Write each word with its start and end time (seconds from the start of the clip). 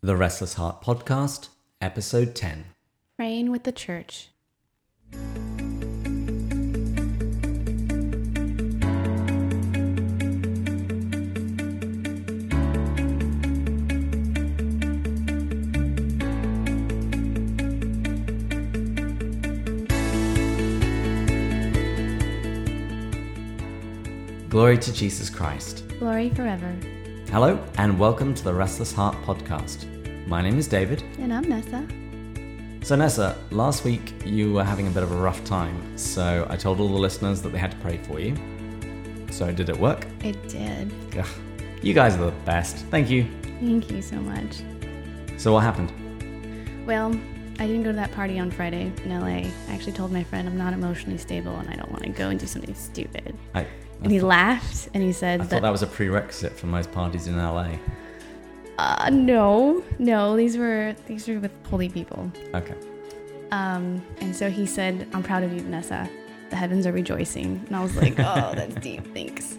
The 0.00 0.14
Restless 0.14 0.54
Heart 0.54 0.80
Podcast, 0.80 1.48
Episode 1.80 2.36
10. 2.36 2.66
Praying 3.16 3.50
with 3.50 3.64
the 3.64 3.72
church. 3.72 4.28
Glory 24.48 24.78
to 24.78 24.92
Jesus 24.92 25.28
Christ. 25.28 25.82
Glory 25.98 26.30
forever. 26.30 26.72
Hello, 27.30 27.62
and 27.76 27.98
welcome 27.98 28.34
to 28.34 28.42
the 28.42 28.54
Restless 28.54 28.90
Heart 28.90 29.14
Podcast. 29.22 29.86
My 30.26 30.40
name 30.40 30.58
is 30.58 30.66
David. 30.66 31.02
And 31.18 31.30
I'm 31.30 31.46
Nessa. 31.46 31.86
So, 32.82 32.96
Nessa, 32.96 33.36
last 33.50 33.84
week 33.84 34.14
you 34.24 34.54
were 34.54 34.64
having 34.64 34.86
a 34.86 34.90
bit 34.90 35.02
of 35.02 35.12
a 35.12 35.14
rough 35.14 35.44
time, 35.44 35.98
so 35.98 36.46
I 36.48 36.56
told 36.56 36.80
all 36.80 36.88
the 36.88 36.94
listeners 36.94 37.42
that 37.42 37.50
they 37.50 37.58
had 37.58 37.72
to 37.72 37.76
pray 37.78 37.98
for 37.98 38.18
you. 38.18 38.34
So, 39.30 39.52
did 39.52 39.68
it 39.68 39.78
work? 39.78 40.06
It 40.24 40.48
did. 40.48 40.90
Ugh, 41.18 41.26
you 41.82 41.92
guys 41.92 42.14
are 42.14 42.24
the 42.24 42.36
best. 42.46 42.76
Thank 42.86 43.10
you. 43.10 43.26
Thank 43.60 43.90
you 43.90 44.00
so 44.00 44.16
much. 44.16 44.62
So, 45.36 45.52
what 45.52 45.64
happened? 45.64 45.92
Well, 46.86 47.08
I 47.58 47.66
didn't 47.66 47.82
go 47.82 47.90
to 47.90 47.96
that 47.96 48.12
party 48.12 48.38
on 48.38 48.50
Friday 48.50 48.90
in 49.04 49.10
LA. 49.10 49.26
I 49.26 49.52
actually 49.68 49.92
told 49.92 50.12
my 50.12 50.24
friend 50.24 50.48
I'm 50.48 50.56
not 50.56 50.72
emotionally 50.72 51.18
stable 51.18 51.56
and 51.56 51.68
I 51.68 51.74
don't 51.74 51.90
want 51.90 52.04
to 52.04 52.08
go 52.08 52.30
and 52.30 52.40
do 52.40 52.46
something 52.46 52.74
stupid. 52.74 53.36
I, 53.54 53.66
And 54.02 54.12
he 54.12 54.20
laughed 54.20 54.88
and 54.94 55.02
he 55.02 55.12
said 55.12 55.40
I 55.40 55.44
that, 55.44 55.50
thought 55.50 55.62
that 55.62 55.72
was 55.72 55.82
a 55.82 55.86
prerequisite 55.86 56.52
for 56.52 56.66
most 56.66 56.92
parties 56.92 57.26
in 57.26 57.36
LA. 57.36 57.72
uh, 58.78 59.10
no, 59.10 59.82
no, 59.98 60.36
these 60.36 60.56
were 60.56 60.94
these 61.06 61.26
were 61.28 61.40
with 61.40 61.50
holy 61.68 61.88
people. 61.88 62.30
Okay. 62.54 62.74
Um, 63.50 64.02
and 64.20 64.34
so 64.36 64.50
he 64.50 64.66
said, 64.66 65.08
I'm 65.12 65.22
proud 65.22 65.42
of 65.42 65.52
you, 65.52 65.60
Vanessa. 65.60 66.08
The 66.50 66.56
heavens 66.56 66.86
are 66.86 66.92
rejoicing. 66.92 67.62
And 67.66 67.76
I 67.76 67.82
was 67.82 67.96
like, 67.96 68.14
oh, 68.18 68.52
that's 68.54 68.74
deep. 68.76 69.12
Thanks. 69.14 69.58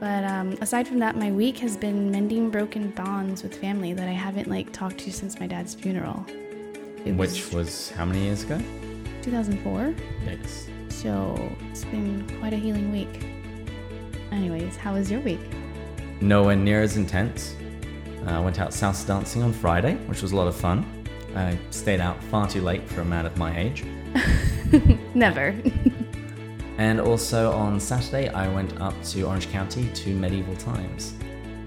But 0.00 0.24
um, 0.24 0.52
aside 0.60 0.88
from 0.88 0.98
that, 0.98 1.16
my 1.16 1.30
week 1.30 1.58
has 1.58 1.76
been 1.76 2.10
mending 2.10 2.50
broken 2.50 2.90
bonds 2.90 3.42
with 3.42 3.54
family 3.56 3.92
that 3.92 4.08
I 4.08 4.12
haven't 4.12 4.48
like 4.48 4.72
talked 4.72 4.98
to 4.98 5.12
since 5.12 5.38
my 5.40 5.46
dad's 5.46 5.74
funeral. 5.74 6.26
It 7.04 7.12
Which 7.12 7.52
was 7.52 7.90
how 7.90 8.04
many 8.04 8.24
years 8.24 8.42
ago? 8.42 8.58
2004. 9.22 9.94
Yikes. 10.26 10.68
So 11.04 11.36
it's 11.70 11.84
been 11.84 12.26
quite 12.40 12.54
a 12.54 12.56
healing 12.56 12.90
week. 12.90 13.22
Anyways, 14.32 14.74
how 14.76 14.94
was 14.94 15.10
your 15.10 15.20
week? 15.20 15.38
Nowhere 16.22 16.56
near 16.56 16.80
as 16.80 16.96
intense. 16.96 17.54
Uh, 18.26 18.30
I 18.30 18.40
went 18.40 18.58
out 18.58 18.70
salsa 18.70 19.06
dancing 19.06 19.42
on 19.42 19.52
Friday, 19.52 19.96
which 20.06 20.22
was 20.22 20.32
a 20.32 20.36
lot 20.36 20.48
of 20.48 20.56
fun. 20.56 20.86
I 21.36 21.58
stayed 21.68 22.00
out 22.00 22.24
far 22.24 22.48
too 22.48 22.62
late 22.62 22.88
for 22.88 23.02
a 23.02 23.04
man 23.04 23.26
of 23.26 23.36
my 23.36 23.54
age. 23.56 23.84
Never. 25.14 25.54
And 26.76 27.00
also 27.00 27.52
on 27.52 27.78
Saturday, 27.78 28.28
I 28.30 28.48
went 28.52 28.80
up 28.80 28.94
to 29.04 29.22
Orange 29.22 29.48
County 29.48 29.88
to 29.90 30.12
medieval 30.12 30.56
times. 30.56 31.14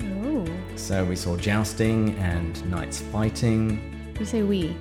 oh, 0.04 0.46
So 0.76 1.06
we 1.06 1.16
saw 1.16 1.38
jousting 1.38 2.14
and 2.18 2.70
knights 2.70 3.00
fighting. 3.00 4.14
you 4.20 4.26
say 4.26 4.44
we. 4.44 4.76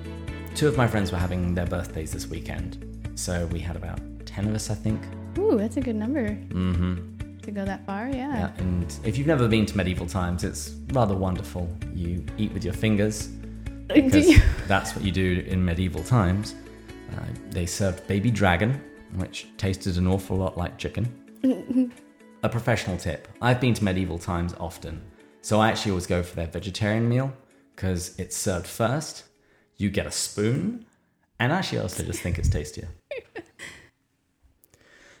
Two 0.53 0.67
of 0.67 0.75
my 0.75 0.85
friends 0.85 1.13
were 1.13 1.17
having 1.17 1.55
their 1.55 1.65
birthdays 1.65 2.11
this 2.11 2.27
weekend. 2.27 3.09
So 3.15 3.45
we 3.53 3.59
had 3.59 3.77
about 3.77 4.01
10 4.37 4.49
of 4.49 4.53
us, 4.53 4.69
I 4.69 4.75
think. 4.75 5.01
Ooh, 5.39 5.57
that's 5.57 5.77
a 5.77 5.81
good 5.81 5.95
number 5.95 6.29
Mm 6.29 6.75
hmm. 6.75 6.95
to 7.41 7.49
go 7.49 7.65
that 7.65 7.83
far. 7.87 8.07
Yeah. 8.07 8.37
Yeah, 8.41 8.51
and 8.59 8.85
if 9.03 9.17
you've 9.17 9.25
never 9.25 9.47
been 9.47 9.65
to 9.65 9.75
medieval 9.75 10.05
times, 10.05 10.43
it's 10.43 10.75
rather 10.93 11.15
wonderful. 11.15 11.67
You 11.95 12.23
eat 12.37 12.51
with 12.53 12.63
your 12.63 12.75
fingers, 12.75 13.29
because 13.87 14.29
you- 14.29 14.39
that's 14.67 14.95
what 14.95 15.03
you 15.03 15.11
do 15.11 15.43
in 15.47 15.65
medieval 15.65 16.03
times. 16.03 16.53
Uh, 17.15 17.21
they 17.49 17.65
served 17.65 18.05
baby 18.05 18.29
dragon, 18.29 18.79
which 19.15 19.47
tasted 19.57 19.97
an 19.97 20.05
awful 20.05 20.37
lot 20.37 20.55
like 20.55 20.77
chicken. 20.77 21.05
a 22.43 22.49
professional 22.49 22.97
tip 22.97 23.27
I've 23.41 23.59
been 23.59 23.73
to 23.73 23.83
medieval 23.83 24.19
times 24.19 24.53
often, 24.59 25.01
so 25.41 25.59
I 25.59 25.69
actually 25.69 25.93
always 25.93 26.05
go 26.05 26.21
for 26.21 26.35
their 26.35 26.45
vegetarian 26.59 27.09
meal 27.09 27.33
because 27.75 28.13
it's 28.19 28.37
served 28.37 28.67
first. 28.67 29.23
You 29.77 29.89
get 29.89 30.05
a 30.05 30.11
spoon, 30.11 30.85
and 31.39 31.51
actually, 31.51 31.79
I 31.79 31.81
also 31.83 32.03
just 32.03 32.21
think 32.21 32.37
it's 32.37 32.49
tastier. 32.49 32.89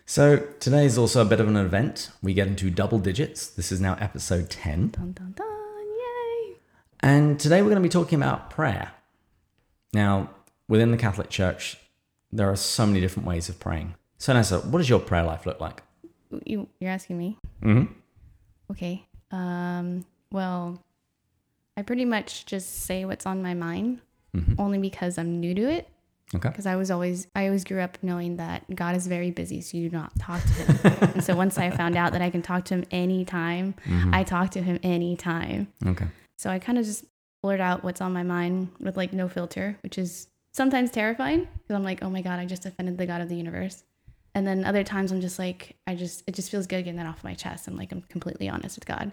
So, 0.09 0.37
today 0.61 0.85
is 0.85 0.97
also 0.97 1.21
a 1.21 1.25
bit 1.25 1.41
of 1.41 1.49
an 1.49 1.57
event. 1.57 2.11
We 2.23 2.33
get 2.33 2.47
into 2.47 2.69
double 2.69 2.97
digits. 2.97 3.47
This 3.49 3.73
is 3.73 3.81
now 3.81 3.97
episode 3.99 4.49
10. 4.49 4.87
Dun, 4.91 5.11
dun, 5.11 5.33
dun, 5.35 5.85
yay. 5.99 6.55
And 7.01 7.37
today 7.37 7.61
we're 7.61 7.67
going 7.69 7.81
to 7.83 7.85
be 7.85 7.89
talking 7.89 8.15
about 8.17 8.49
prayer. 8.49 8.91
Now, 9.91 10.29
within 10.69 10.91
the 10.91 10.97
Catholic 10.97 11.29
Church, 11.29 11.75
there 12.31 12.49
are 12.49 12.55
so 12.55 12.85
many 12.85 13.01
different 13.01 13.27
ways 13.27 13.49
of 13.49 13.59
praying. 13.59 13.95
So, 14.17 14.31
Nessa, 14.31 14.59
what 14.59 14.77
does 14.79 14.87
your 14.89 14.99
prayer 15.01 15.23
life 15.23 15.45
look 15.45 15.59
like? 15.59 15.83
You, 16.45 16.69
you're 16.79 16.91
asking 16.91 17.17
me? 17.17 17.37
Mm-hmm. 17.61 17.91
Okay. 18.71 19.05
Um, 19.31 20.05
well, 20.31 20.81
I 21.75 21.81
pretty 21.81 22.05
much 22.05 22.45
just 22.45 22.83
say 22.85 23.03
what's 23.03 23.25
on 23.25 23.41
my 23.43 23.53
mind 23.53 23.99
Mhm. 24.35 24.55
only 24.57 24.77
because 24.77 25.17
I'm 25.17 25.39
new 25.41 25.53
to 25.53 25.69
it. 25.69 25.89
Okay. 26.35 26.49
Because 26.49 26.65
I 26.65 26.75
was 26.75 26.91
always, 26.91 27.27
I 27.35 27.45
always 27.45 27.63
grew 27.63 27.79
up 27.79 27.97
knowing 28.01 28.35
that 28.37 28.75
God 28.75 28.95
is 28.95 29.07
very 29.07 29.31
busy, 29.31 29.61
so 29.61 29.77
you 29.77 29.89
do 29.89 29.95
not 29.95 30.17
talk 30.19 30.41
to 30.41 30.49
him. 30.49 31.09
and 31.13 31.23
so 31.23 31.35
once 31.35 31.57
I 31.57 31.69
found 31.69 31.95
out 31.95 32.11
that 32.11 32.21
I 32.21 32.29
can 32.29 32.41
talk 32.41 32.65
to 32.65 32.75
him 32.75 32.83
anytime, 32.91 33.75
mm-hmm. 33.85 34.13
I 34.13 34.23
talk 34.23 34.51
to 34.51 34.61
him 34.61 34.77
anytime. 34.83 35.71
Okay. 35.85 36.07
So 36.37 36.49
I 36.49 36.59
kind 36.59 36.77
of 36.77 36.85
just 36.85 37.05
blurt 37.41 37.61
out 37.61 37.83
what's 37.83 38.01
on 38.01 38.11
my 38.11 38.23
mind 38.23 38.69
with 38.79 38.97
like 38.97 39.13
no 39.13 39.29
filter, 39.29 39.77
which 39.83 39.97
is 39.97 40.27
sometimes 40.51 40.91
terrifying 40.91 41.47
because 41.59 41.75
I'm 41.75 41.83
like, 41.83 42.03
oh 42.03 42.09
my 42.09 42.21
God, 42.21 42.39
I 42.39 42.45
just 42.45 42.65
offended 42.65 42.97
the 42.97 43.05
God 43.05 43.21
of 43.21 43.29
the 43.29 43.35
universe. 43.35 43.83
And 44.35 44.45
then 44.45 44.65
other 44.65 44.83
times 44.83 45.11
I'm 45.11 45.21
just 45.21 45.39
like, 45.39 45.77
I 45.87 45.95
just, 45.95 46.23
it 46.27 46.35
just 46.35 46.51
feels 46.51 46.67
good 46.67 46.83
getting 46.83 46.97
that 46.97 47.07
off 47.07 47.23
my 47.23 47.33
chest. 47.35 47.67
I'm 47.67 47.77
like, 47.77 47.91
I'm 47.91 48.01
completely 48.03 48.49
honest 48.49 48.77
with 48.77 48.85
God. 48.85 49.11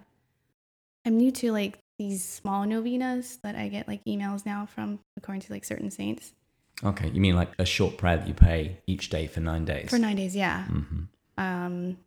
I'm 1.07 1.17
new 1.17 1.31
to 1.31 1.53
like 1.53 1.79
these 1.99 2.25
small 2.25 2.65
novenas 2.65 3.39
that 3.43 3.55
I 3.55 3.69
get 3.69 3.87
like 3.87 4.05
emails 4.05 4.45
now 4.45 4.67
from 4.67 4.99
according 5.17 5.43
to 5.43 5.53
like 5.53 5.65
certain 5.65 5.91
saints 5.91 6.33
Okay. 6.83 7.09
You 7.11 7.21
mean 7.21 7.37
like 7.37 7.53
a 7.59 7.65
short 7.65 7.97
prayer 7.99 8.17
that 8.17 8.27
you 8.27 8.35
pray 8.35 8.79
each 8.87 9.09
day 9.11 9.27
for 9.27 9.41
nine 9.41 9.65
days? 9.65 9.91
for 9.91 9.99
nine 9.99 10.17
days. 10.17 10.35
Yeah. 10.35 10.65
hmm 10.65 11.03
Um, 11.39 11.99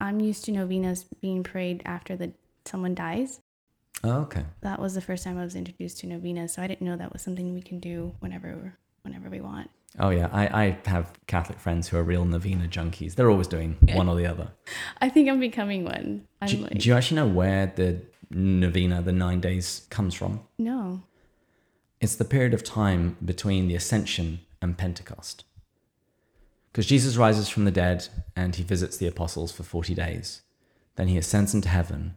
I'm 0.00 0.20
used 0.20 0.44
to 0.44 0.52
novenas 0.52 1.04
being 1.20 1.42
prayed 1.42 1.82
after 1.84 2.16
the 2.16 2.32
someone 2.64 2.94
dies. 2.94 3.40
Oh, 4.04 4.20
okay. 4.22 4.44
that 4.60 4.78
was 4.78 4.94
the 4.94 5.00
first 5.00 5.24
time 5.24 5.38
I 5.38 5.44
was 5.44 5.54
introduced 5.56 5.98
to 6.00 6.06
novenas, 6.06 6.52
so 6.52 6.62
I 6.62 6.66
didn't 6.66 6.86
know 6.86 6.96
that 6.96 7.12
was 7.12 7.22
something 7.22 7.54
we 7.54 7.62
can 7.62 7.80
do 7.80 8.14
whenever 8.20 8.74
whenever 9.02 9.30
we 9.30 9.40
want. 9.40 9.70
Oh, 9.98 10.10
yeah. 10.10 10.28
I, 10.32 10.64
I 10.64 10.78
have 10.84 11.10
Catholic 11.26 11.58
friends 11.58 11.88
who 11.88 11.96
are 11.96 12.02
real 12.02 12.24
novena 12.26 12.68
junkies. 12.68 13.14
They're 13.14 13.30
always 13.30 13.46
doing 13.48 13.78
one 13.94 14.08
or 14.10 14.14
the 14.16 14.26
other. 14.26 14.50
I 15.00 15.08
think 15.08 15.30
I'm 15.30 15.40
becoming 15.40 15.84
one. 15.84 16.26
I'm 16.42 16.48
Do, 16.48 16.56
like, 16.58 16.76
do 16.78 16.88
you 16.88 16.94
actually 16.94 17.16
know 17.16 17.28
where 17.28 17.72
the 17.74 18.02
novena, 18.30 19.00
the 19.00 19.12
nine 19.12 19.40
days, 19.40 19.86
comes 19.90 20.14
from? 20.14 20.40
no. 20.58 21.02
It's 22.00 22.16
the 22.16 22.24
period 22.24 22.52
of 22.52 22.62
time 22.62 23.16
between 23.24 23.68
the 23.68 23.74
Ascension 23.74 24.40
and 24.60 24.76
Pentecost. 24.76 25.44
Because 26.70 26.86
Jesus 26.86 27.16
rises 27.16 27.48
from 27.48 27.64
the 27.64 27.70
dead 27.70 28.08
and 28.34 28.54
he 28.54 28.62
visits 28.62 28.98
the 28.98 29.06
apostles 29.06 29.50
for 29.50 29.62
40 29.62 29.94
days. 29.94 30.42
Then 30.96 31.08
he 31.08 31.16
ascends 31.16 31.54
into 31.54 31.70
heaven. 31.70 32.16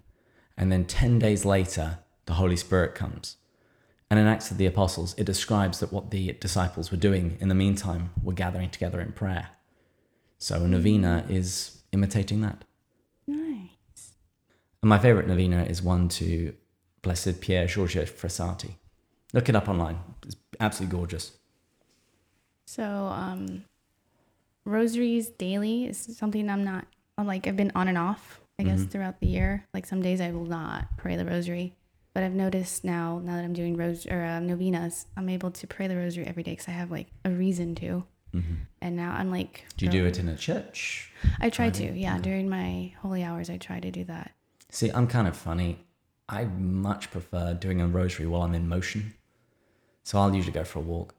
And 0.58 0.70
then 0.70 0.84
10 0.84 1.20
days 1.20 1.46
later, 1.46 2.00
the 2.26 2.34
Holy 2.34 2.58
Spirit 2.58 2.94
comes. 2.94 3.38
And 4.10 4.20
in 4.20 4.28
Acts 4.28 4.52
of 4.52 4.58
the 4.58 4.66
Apostles, 4.66 5.16
it 5.18 5.24
describes 5.24 5.80
that 5.80 5.94
what 5.94 6.12
the 6.12 6.34
disciples 6.34 6.92
were 6.92 6.98
doing 6.98 7.38
in 7.40 7.48
the 7.48 7.56
meantime 7.56 8.10
were 8.22 8.34
gathering 8.34 8.70
together 8.70 9.00
in 9.00 9.14
prayer. 9.14 9.50
So 10.40 10.64
a 10.64 10.68
novena 10.68 11.26
is 11.30 11.84
imitating 11.94 12.42
that. 12.42 12.66
Nice. 13.28 14.14
And 14.82 14.90
my 14.90 15.00
favorite 15.00 15.28
novena 15.28 15.64
is 15.64 15.82
one 15.82 16.10
to 16.10 16.54
Blessed 17.02 17.40
Pier 17.40 17.66
Giorgio 17.68 18.04
Frassati. 18.04 18.76
Look 19.34 19.50
it 19.50 19.56
up 19.56 19.70
online. 19.70 20.00
It's 20.26 20.36
absolutely 20.60 20.98
gorgeous. 20.98 21.32
So, 22.66 22.84
um, 22.84 23.64
rosaries 24.66 25.30
daily 25.30 25.86
is 25.86 26.18
something 26.18 26.50
I'm 26.50 26.64
not 26.64 26.86
I'm 27.18 27.28
like 27.28 27.48
I've 27.48 27.58
been 27.58 27.72
on 27.76 27.88
and 27.90 27.98
off. 27.98 28.40
I 28.60 28.64
guess 28.64 28.82
Mhm. 28.82 28.90
throughout 28.92 29.20
the 29.20 29.28
year. 29.28 29.66
Like 29.74 29.86
some 29.86 30.02
days 30.02 30.20
I 30.22 30.32
will 30.32 30.46
not 30.46 30.98
pray 30.98 31.16
the 31.16 31.26
rosary, 31.26 31.76
but 32.14 32.24
I've 32.24 32.34
noticed 32.34 32.84
now 32.84 33.20
now 33.24 33.36
that 33.36 33.44
I'm 33.44 33.54
doing 33.54 33.76
rose 33.78 34.06
or 34.06 34.24
uh, 34.24 34.40
novenas, 34.40 35.06
I'm 35.18 35.30
able 35.30 35.52
to 35.52 35.68
pray 35.68 35.88
the 35.88 35.96
rosary 35.98 36.26
every 36.26 36.44
day 36.44 36.52
because 36.52 36.68
I 36.68 36.72
have 36.72 36.92
like 36.92 37.08
a 37.26 37.30
reason 37.32 37.76
to. 37.76 38.04
hmm 38.34 38.56
And 38.82 38.96
now 38.96 39.12
I'm 39.14 39.32
like, 39.32 39.66
Do 39.78 39.86
you 39.86 39.92
do 39.92 40.06
it 40.06 40.18
in 40.20 40.28
a 40.30 40.36
church? 40.38 41.12
I 41.42 41.50
try 41.50 41.70
to, 41.70 41.84
yeah. 41.98 42.14
Okay. 42.16 42.22
During 42.24 42.50
my 42.50 42.94
holy 43.02 43.24
hours, 43.24 43.50
I 43.50 43.58
try 43.58 43.80
to 43.80 43.92
do 43.92 44.04
that. 44.06 44.32
See, 44.70 44.90
I'm 44.92 45.08
kind 45.08 45.28
of 45.28 45.36
funny. 45.36 45.86
I 46.30 46.46
much 46.46 47.12
prefer 47.12 47.54
doing 47.54 47.82
a 47.82 47.88
rosary 47.88 48.28
while 48.28 48.44
I'm 48.44 48.54
in 48.56 48.68
motion. 48.68 49.14
So 50.10 50.18
I'll 50.18 50.34
usually 50.34 50.54
go 50.54 50.64
for 50.64 50.80
a 50.80 50.82
walk. 50.82 51.14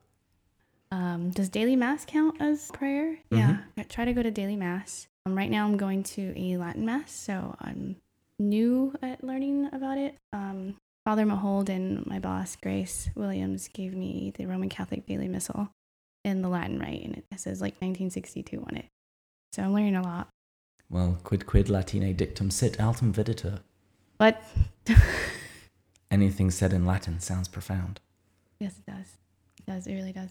Um, 0.90 1.30
does 1.30 1.48
daily 1.48 1.76
mass 1.76 2.04
count 2.04 2.42
as 2.42 2.72
prayer? 2.72 3.18
Yeah, 3.30 3.58
I 3.78 3.84
try 3.84 4.04
to 4.04 4.12
go 4.12 4.20
to 4.20 4.32
daily 4.32 4.56
mass. 4.56 5.06
Um, 5.24 5.38
right 5.38 5.48
now, 5.48 5.64
I'm 5.64 5.76
going 5.76 6.02
to 6.02 6.34
a 6.36 6.56
Latin 6.56 6.84
mass, 6.84 7.12
so 7.12 7.54
I'm 7.60 7.94
new 8.40 8.92
at 9.00 9.22
learning 9.22 9.70
about 9.72 9.96
it. 9.96 10.16
Um, 10.32 10.74
Father 11.04 11.24
Mahold 11.24 11.68
and 11.68 12.04
my 12.04 12.18
boss, 12.18 12.56
Grace 12.56 13.10
Williams, 13.14 13.68
gave 13.68 13.94
me 13.94 14.32
the 14.36 14.46
Roman 14.46 14.68
Catholic 14.68 15.06
Daily 15.06 15.28
Missal 15.28 15.68
in 16.24 16.42
the 16.42 16.48
Latin 16.48 16.80
Rite, 16.80 17.04
and 17.04 17.16
it 17.18 17.24
says 17.36 17.60
like 17.60 17.74
1962 17.74 18.58
on 18.58 18.76
it. 18.76 18.86
So 19.52 19.62
I'm 19.62 19.72
learning 19.72 19.94
a 19.94 20.02
lot. 20.02 20.30
Well, 20.88 21.16
quid 21.22 21.46
quid 21.46 21.68
Latine 21.68 22.12
dictum 22.16 22.50
sit 22.50 22.80
altum 22.80 23.12
videtur. 23.14 23.60
What? 24.16 24.42
Anything 26.10 26.50
said 26.50 26.72
in 26.72 26.84
Latin 26.84 27.20
sounds 27.20 27.46
profound. 27.46 28.00
Yes, 28.60 28.78
it 28.78 28.90
does. 28.90 29.16
It 29.58 29.66
does. 29.66 29.86
It 29.86 29.94
really 29.94 30.12
does. 30.12 30.30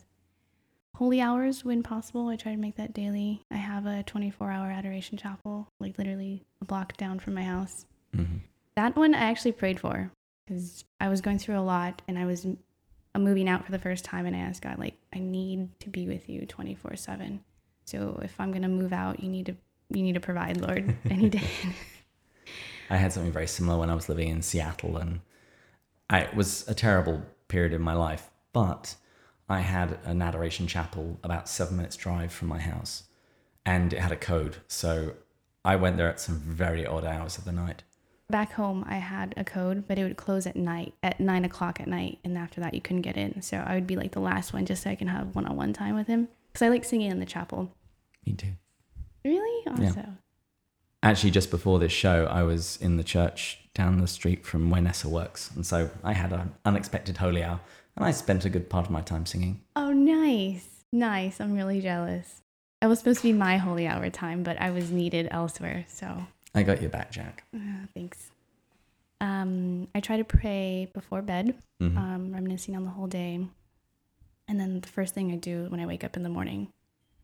Holy 0.96 1.22
hours, 1.22 1.64
when 1.64 1.84
possible, 1.84 2.28
I 2.30 2.36
try 2.36 2.52
to 2.52 2.58
make 2.58 2.76
that 2.76 2.94
daily. 2.94 3.44
I 3.52 3.58
have 3.58 3.86
a 3.86 4.04
24 4.04 4.52
hour 4.52 4.70
adoration 4.72 5.18
chapel, 5.18 5.68
like 5.80 5.98
literally 5.98 6.46
a 6.62 6.66
block 6.66 6.98
down 6.98 7.20
from 7.20 7.34
my 7.36 7.44
house. 7.44 7.86
hmm 8.14 8.38
That 8.76 8.96
one 8.96 9.14
I 9.14 9.20
actually 9.20 9.54
prayed 9.54 9.80
for 9.80 10.12
because 10.46 10.84
I 11.00 11.10
was 11.10 11.22
going 11.22 11.40
through 11.40 11.60
a 11.60 11.62
lot 11.62 12.02
and 12.08 12.18
I 12.18 12.26
was 12.26 12.48
moving 13.18 13.50
out 13.50 13.66
for 13.66 13.72
the 13.72 13.80
first 13.80 14.06
time 14.06 14.26
and 14.26 14.36
I 14.36 14.40
asked 14.40 14.62
God 14.62 14.80
like 14.80 14.96
I 15.14 15.20
need 15.20 15.78
to 15.82 15.90
be 15.90 16.08
with 16.08 16.30
you 16.30 16.46
24/7. 16.48 17.40
So 17.86 18.20
if 18.24 18.40
I'm 18.40 18.52
going 18.52 18.62
to 18.62 18.68
move 18.68 18.94
out, 18.94 19.20
you 19.20 19.30
need 19.30 19.48
to 19.48 19.56
you 19.90 20.04
need 20.04 20.14
to 20.14 20.20
provide, 20.20 20.58
Lord. 20.62 20.96
And 21.06 21.20
he 21.20 21.30
did. 21.38 21.42
I 22.90 22.98
had 22.98 23.14
something 23.14 23.32
very 23.32 23.48
similar 23.48 23.78
when 23.80 23.90
I 23.90 23.96
was 23.96 24.10
living 24.10 24.30
in 24.30 24.42
Seattle, 24.42 24.98
and 24.98 25.22
I, 26.10 26.22
it 26.22 26.36
was 26.36 26.68
a 26.68 26.74
terrible 26.74 27.24
period 27.50 27.74
in 27.74 27.82
my 27.82 27.94
life. 27.94 28.30
But 28.54 28.96
I 29.50 29.60
had 29.60 30.00
an 30.06 30.22
adoration 30.22 30.68
chapel 30.68 31.20
about 31.24 31.50
seven 31.50 31.76
minutes 31.76 31.98
drive 31.98 32.32
from 32.32 32.48
my 32.48 32.60
house, 32.60 33.04
and 33.66 33.92
it 33.92 34.00
had 34.00 34.14
a 34.14 34.16
code. 34.16 34.58
So 34.68 35.16
I 35.66 35.76
went 35.76 35.98
there 35.98 36.10
at 36.10 36.22
some 36.22 36.36
very 36.36 36.86
odd 36.86 37.04
hours 37.04 37.38
of 37.38 37.44
the 37.44 37.52
night. 37.52 37.84
Back 38.30 38.54
home, 38.54 38.86
I 38.88 38.98
had 38.98 39.34
a 39.38 39.44
code, 39.44 39.88
but 39.88 39.98
it 39.98 40.04
would 40.04 40.16
close 40.16 40.46
at 40.46 40.56
night 40.56 40.94
at 41.02 41.20
nine 41.20 41.44
o'clock 41.44 41.82
at 41.82 41.88
night, 41.88 42.20
and 42.24 42.38
after 42.38 42.62
that, 42.62 42.76
you 42.76 42.82
couldn't 42.82 43.02
get 43.02 43.18
in. 43.18 43.42
So 43.42 43.58
I 43.58 43.74
would 43.74 43.88
be 43.88 43.96
like 43.96 44.12
the 44.12 44.20
last 44.20 44.54
one, 44.54 44.66
just 44.66 44.84
so 44.84 44.92
I 44.92 44.96
can 44.96 45.08
have 45.08 45.36
one-on-one 45.36 45.74
time 45.74 45.96
with 45.96 46.08
him. 46.08 46.30
Because 46.54 46.66
I 46.66 46.70
like 46.70 46.86
singing 46.86 47.12
in 47.12 47.20
the 47.20 47.26
chapel. 47.26 47.72
Me 48.26 48.34
too. 48.34 48.54
Really? 49.26 49.64
Yeah. 49.80 50.06
Actually, 51.02 51.32
just 51.32 51.50
before 51.50 51.80
this 51.80 51.92
show, 51.94 52.26
I 52.30 52.44
was 52.44 52.78
in 52.82 52.98
the 52.98 53.04
church 53.04 53.60
down 53.74 54.00
the 54.02 54.08
street 54.08 54.46
from 54.46 54.70
where 54.70 54.82
Nessa 54.82 55.08
works, 55.08 55.50
and 55.56 55.66
so 55.66 55.90
I 56.04 56.12
had 56.14 56.34
an 56.34 56.52
unexpected 56.66 57.18
holy 57.18 57.42
hour, 57.44 57.62
and 57.96 58.04
I 58.06 58.12
spent 58.12 58.44
a 58.44 58.50
good 58.50 58.70
part 58.70 58.86
of 58.86 58.92
my 58.92 59.02
time 59.02 59.26
singing. 59.26 59.62
oh, 59.76 59.92
nice, 59.94 60.68
nice. 60.92 61.40
I'm 61.40 61.54
really 61.56 61.80
jealous. 61.80 62.42
It 62.82 62.88
was 62.88 63.00
supposed 63.00 63.22
to 63.22 63.28
be 63.28 63.34
my 63.34 63.58
holy 63.58 63.88
hour 63.88 64.10
time, 64.10 64.44
but 64.44 64.60
I 64.60 64.72
was 64.72 64.92
needed 64.92 65.28
elsewhere. 65.32 65.86
So 65.88 66.26
I 66.54 66.64
got 66.64 66.82
your 66.82 66.90
back, 66.90 67.12
Jack. 67.12 67.44
uh, 67.56 67.60
thanks. 67.94 68.32
Um, 69.22 69.88
I 69.96 70.00
try 70.02 70.18
to 70.18 70.24
pray 70.24 70.90
before 70.94 71.22
bed, 71.22 71.56
Mhm. 71.82 71.98
um, 71.98 72.34
reminiscing 72.34 72.76
on 72.76 72.84
the 72.86 72.92
whole 72.92 73.08
day, 73.08 73.46
and 74.50 74.60
then 74.60 74.82
the 74.82 74.88
first 74.88 75.14
thing 75.14 75.32
I 75.32 75.36
do 75.38 75.66
when 75.70 75.80
I 75.80 75.86
wake 75.86 76.04
up 76.04 76.18
in 76.18 76.24
the 76.24 76.30
morning, 76.30 76.72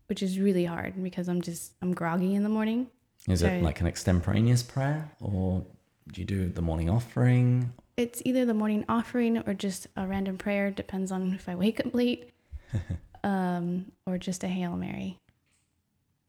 which 0.08 0.22
is 0.24 0.40
really 0.40 0.66
hard 0.66 1.02
because 1.04 1.28
I'm 1.28 1.42
just 1.42 1.74
I'm 1.82 1.94
groggy 1.94 2.36
in 2.36 2.44
the 2.44 2.50
morning. 2.50 2.88
Is 3.28 3.40
so- 3.40 3.48
it 3.48 3.64
like 3.64 3.82
an 3.82 3.88
extemporaneous 3.88 4.64
prayer, 4.64 5.10
or 5.20 5.66
do 6.12 6.22
you 6.22 6.26
do 6.28 6.50
the 6.50 6.62
morning 6.62 6.90
offering? 6.90 7.74
It's 7.98 8.22
either 8.26 8.46
the 8.46 8.54
morning 8.54 8.86
offering 8.90 9.38
or 9.48 9.54
just 9.54 9.88
a 9.96 10.06
random 10.06 10.38
prayer, 10.38 10.70
depends 10.70 11.12
on 11.12 11.34
if 11.34 11.48
I 11.48 11.56
wake 11.56 11.80
up 11.86 11.94
late, 11.96 12.32
um, 13.24 13.92
or 14.06 14.18
just 14.18 14.44
a 14.44 14.48
Hail 14.48 14.76
Mary. 14.76 15.18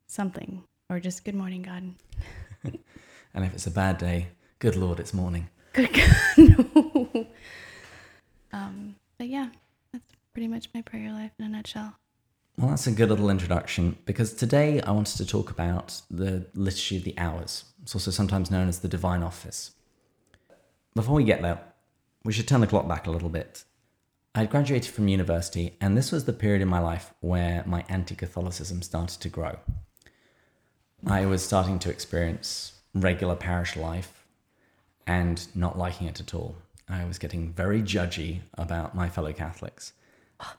Something. 0.07 0.63
Or 0.89 1.01
just 1.01 1.25
good 1.25 1.35
morning, 1.35 1.63
God. 1.63 1.95
And 3.35 3.45
if 3.45 3.53
it's 3.53 3.67
a 3.67 3.71
bad 3.71 3.99
day, 3.99 4.29
good 4.61 4.77
Lord, 4.77 4.99
it's 4.99 5.13
morning. 5.13 5.49
Good 5.75 5.93
God. 5.93 6.39
no. 6.39 7.27
Um, 8.51 8.95
but 9.19 9.29
yeah, 9.29 9.49
that's 9.93 10.11
pretty 10.33 10.49
much 10.49 10.69
my 10.75 10.81
prayer 10.81 11.13
life 11.13 11.33
in 11.39 11.45
a 11.45 11.49
nutshell. 11.51 11.97
Well, 12.59 12.71
that's 12.71 12.87
a 12.87 12.93
good 12.93 13.11
little 13.11 13.29
introduction 13.29 13.99
because 14.07 14.33
today 14.33 14.81
I 14.81 14.91
wanted 14.91 15.19
to 15.19 15.27
talk 15.27 15.51
about 15.51 16.01
the 16.11 16.47
Liturgy 16.55 16.97
of 16.97 17.05
the 17.05 17.19
Hours. 17.19 17.65
It's 17.83 17.95
also 17.95 18.11
sometimes 18.11 18.51
known 18.51 18.67
as 18.67 18.79
the 18.79 18.89
Divine 18.89 19.23
Office. 19.23 19.73
Before 20.95 21.17
we 21.17 21.25
get 21.25 21.43
there, 21.43 21.61
we 22.25 22.33
should 22.33 22.49
turn 22.49 22.63
the 22.63 22.67
clock 22.67 22.89
back 22.89 23.07
a 23.07 23.11
little 23.11 23.29
bit. 23.29 23.65
I 24.35 24.41
had 24.41 24.51
graduated 24.51 24.91
from 24.91 25.07
university, 25.07 25.77
and 25.83 25.99
this 25.99 26.11
was 26.11 26.25
the 26.25 26.33
period 26.33 26.63
in 26.63 26.69
my 26.69 26.79
life 26.79 27.13
where 27.21 27.63
my 27.67 27.85
anti 27.91 28.15
Catholicism 28.15 28.81
started 28.81 29.21
to 29.21 29.29
grow. 29.29 29.59
I 31.07 31.27
was 31.27 31.45
starting 31.45 31.79
to 31.81 31.91
experience 31.91 32.73
regular 32.95 33.37
parish 33.37 33.77
life 33.77 34.25
and 35.07 35.47
not 35.55 35.77
liking 35.77 36.07
it 36.07 36.21
at 36.21 36.35
all. 36.35 36.57
I 36.89 37.05
was 37.05 37.19
getting 37.19 37.53
very 37.53 37.83
judgy 37.83 38.41
about 38.55 38.95
my 38.95 39.11
fellow 39.11 39.35
Catholics. 39.35 39.93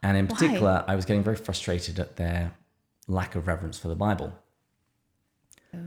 And 0.02 0.18
in 0.18 0.28
Why? 0.28 0.34
particular, 0.36 0.84
I 0.88 0.96
was 0.96 1.06
getting 1.06 1.24
very 1.24 1.36
frustrated 1.36 2.00
at 2.00 2.16
their 2.16 2.54
lack 3.08 3.36
of 3.36 3.48
reverence 3.48 3.78
for 3.78 3.88
the 3.88 3.96
Bible. 3.96 4.34
Oh. 5.74 5.80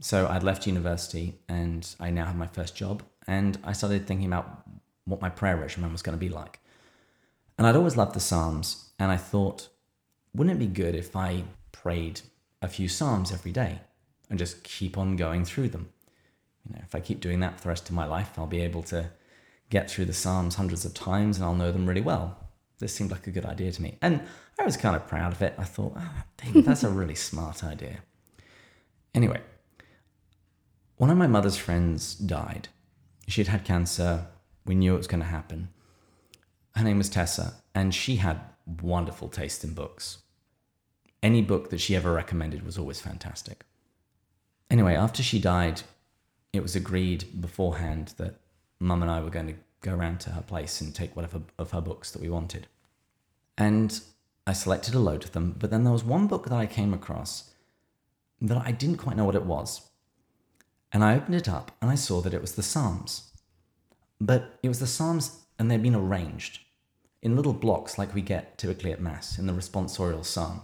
So 0.00 0.28
I'd 0.28 0.42
left 0.42 0.66
university 0.66 1.38
and 1.48 1.88
I 1.98 2.10
now 2.10 2.26
have 2.26 2.36
my 2.36 2.46
first 2.46 2.76
job. 2.76 3.02
And 3.26 3.58
I 3.64 3.72
started 3.72 4.06
thinking 4.06 4.26
about 4.26 4.62
what 5.04 5.20
my 5.20 5.28
prayer 5.28 5.56
regimen 5.56 5.92
was 5.92 6.02
going 6.02 6.16
to 6.16 6.20
be 6.20 6.28
like. 6.28 6.60
And 7.56 7.66
I'd 7.66 7.76
always 7.76 7.96
loved 7.96 8.14
the 8.14 8.20
Psalms. 8.20 8.90
And 8.98 9.10
I 9.10 9.16
thought, 9.16 9.68
wouldn't 10.34 10.56
it 10.56 10.58
be 10.58 10.66
good 10.66 10.94
if 10.94 11.16
I 11.16 11.44
prayed 11.72 12.20
a 12.62 12.68
few 12.68 12.88
Psalms 12.88 13.32
every 13.32 13.52
day 13.52 13.80
and 14.30 14.38
just 14.38 14.62
keep 14.62 14.96
on 14.96 15.16
going 15.16 15.44
through 15.44 15.70
them? 15.70 15.88
You 16.64 16.74
know, 16.74 16.82
if 16.84 16.94
I 16.94 17.00
keep 17.00 17.20
doing 17.20 17.40
that 17.40 17.56
for 17.56 17.64
the 17.64 17.68
rest 17.68 17.88
of 17.88 17.94
my 17.94 18.06
life, 18.06 18.38
I'll 18.38 18.46
be 18.46 18.60
able 18.60 18.82
to 18.84 19.10
get 19.70 19.90
through 19.90 20.06
the 20.06 20.12
Psalms 20.12 20.54
hundreds 20.54 20.84
of 20.84 20.94
times 20.94 21.36
and 21.36 21.44
I'll 21.44 21.54
know 21.54 21.72
them 21.72 21.86
really 21.86 22.00
well. 22.00 22.47
This 22.78 22.94
seemed 22.94 23.10
like 23.10 23.26
a 23.26 23.30
good 23.30 23.46
idea 23.46 23.72
to 23.72 23.82
me. 23.82 23.98
And 24.00 24.20
I 24.58 24.64
was 24.64 24.76
kind 24.76 24.94
of 24.94 25.06
proud 25.06 25.32
of 25.32 25.42
it. 25.42 25.54
I 25.58 25.64
thought, 25.64 25.94
ah, 25.96 26.24
David, 26.36 26.64
that's 26.64 26.84
a 26.84 26.88
really 26.88 27.14
smart 27.14 27.64
idea. 27.64 27.98
Anyway, 29.14 29.40
one 30.96 31.10
of 31.10 31.18
my 31.18 31.26
mother's 31.26 31.56
friends 31.56 32.14
died. 32.14 32.68
She 33.26 33.40
had 33.40 33.48
had 33.48 33.64
cancer. 33.64 34.26
We 34.64 34.74
knew 34.74 34.94
it 34.94 34.98
was 34.98 35.06
going 35.06 35.22
to 35.22 35.26
happen. 35.26 35.68
Her 36.76 36.84
name 36.84 36.98
was 36.98 37.08
Tessa, 37.08 37.54
and 37.74 37.94
she 37.94 38.16
had 38.16 38.40
wonderful 38.82 39.28
taste 39.28 39.64
in 39.64 39.74
books. 39.74 40.18
Any 41.22 41.42
book 41.42 41.70
that 41.70 41.80
she 41.80 41.96
ever 41.96 42.12
recommended 42.12 42.64
was 42.64 42.78
always 42.78 43.00
fantastic. 43.00 43.64
Anyway, 44.70 44.94
after 44.94 45.22
she 45.22 45.40
died, 45.40 45.82
it 46.52 46.62
was 46.62 46.76
agreed 46.76 47.40
beforehand 47.40 48.14
that 48.18 48.36
mum 48.78 49.02
and 49.02 49.10
I 49.10 49.20
were 49.20 49.30
going 49.30 49.48
to 49.48 49.54
go 49.80 49.94
around 49.94 50.20
to 50.20 50.30
her 50.30 50.42
place 50.42 50.80
and 50.80 50.94
take 50.94 51.16
whatever 51.16 51.42
of 51.58 51.70
her 51.72 51.80
books 51.80 52.10
that 52.12 52.22
we 52.22 52.28
wanted. 52.28 52.66
And 53.58 54.00
I 54.46 54.54
selected 54.54 54.94
a 54.94 55.00
load 55.00 55.24
of 55.24 55.32
them, 55.32 55.56
but 55.58 55.70
then 55.70 55.84
there 55.84 55.92
was 55.92 56.04
one 56.04 56.26
book 56.28 56.44
that 56.44 56.56
I 56.56 56.64
came 56.64 56.94
across 56.94 57.50
that 58.40 58.56
I 58.56 58.70
didn't 58.72 58.98
quite 58.98 59.16
know 59.16 59.24
what 59.24 59.34
it 59.34 59.44
was. 59.44 59.82
And 60.92 61.04
I 61.04 61.16
opened 61.16 61.34
it 61.34 61.48
up 61.48 61.72
and 61.82 61.90
I 61.90 61.96
saw 61.96 62.22
that 62.22 62.32
it 62.32 62.40
was 62.40 62.54
the 62.54 62.62
Psalms. 62.62 63.32
But 64.20 64.58
it 64.62 64.68
was 64.68 64.78
the 64.78 64.86
Psalms 64.86 65.44
and 65.58 65.70
they'd 65.70 65.82
been 65.82 65.94
arranged 65.94 66.60
in 67.20 67.36
little 67.36 67.52
blocks 67.52 67.98
like 67.98 68.14
we 68.14 68.22
get 68.22 68.56
typically 68.58 68.92
at 68.92 69.00
Mass 69.00 69.38
in 69.38 69.46
the 69.46 69.52
responsorial 69.52 70.24
psalm. 70.24 70.62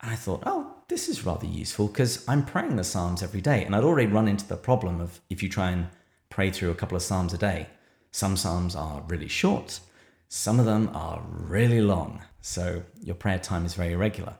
And 0.00 0.10
I 0.10 0.16
thought, 0.16 0.42
oh, 0.46 0.74
this 0.88 1.08
is 1.08 1.24
rather 1.24 1.46
useful 1.46 1.88
because 1.88 2.26
I'm 2.28 2.44
praying 2.44 2.76
the 2.76 2.84
Psalms 2.84 3.22
every 3.22 3.40
day. 3.40 3.64
And 3.64 3.76
I'd 3.76 3.84
already 3.84 4.10
run 4.10 4.28
into 4.28 4.46
the 4.46 4.56
problem 4.56 5.00
of 5.00 5.20
if 5.30 5.42
you 5.42 5.48
try 5.48 5.70
and 5.70 5.88
pray 6.30 6.50
through 6.50 6.70
a 6.70 6.74
couple 6.74 6.96
of 6.96 7.02
Psalms 7.02 7.34
a 7.34 7.38
day, 7.38 7.68
some 8.10 8.36
Psalms 8.36 8.74
are 8.74 9.02
really 9.06 9.28
short, 9.28 9.80
some 10.28 10.58
of 10.58 10.66
them 10.66 10.90
are 10.94 11.22
really 11.28 11.80
long. 11.80 12.22
So 12.40 12.82
your 13.00 13.14
prayer 13.14 13.38
time 13.38 13.64
is 13.64 13.74
very 13.74 13.92
irregular. 13.92 14.34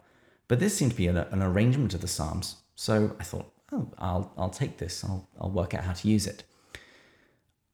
But 0.49 0.61
this 0.61 0.77
seemed 0.77 0.93
to 0.93 0.97
be 0.97 1.07
an, 1.07 1.17
an 1.17 1.43
arrangement 1.43 1.95
of 1.95 2.01
the 2.01 2.09
Psalms. 2.09 2.57
So 2.75 3.17
I 3.19 3.25
thought, 3.25 3.53
oh, 3.73 3.91
I'll, 3.99 4.33
I'll 4.37 4.51
take 4.51 4.79
this, 4.79 5.05
I'll, 5.05 5.29
I'll 5.41 5.51
work 5.51 5.75
out 5.75 5.85
how 5.85 5.93
to 5.93 6.09
use 6.09 6.27
it. 6.27 6.45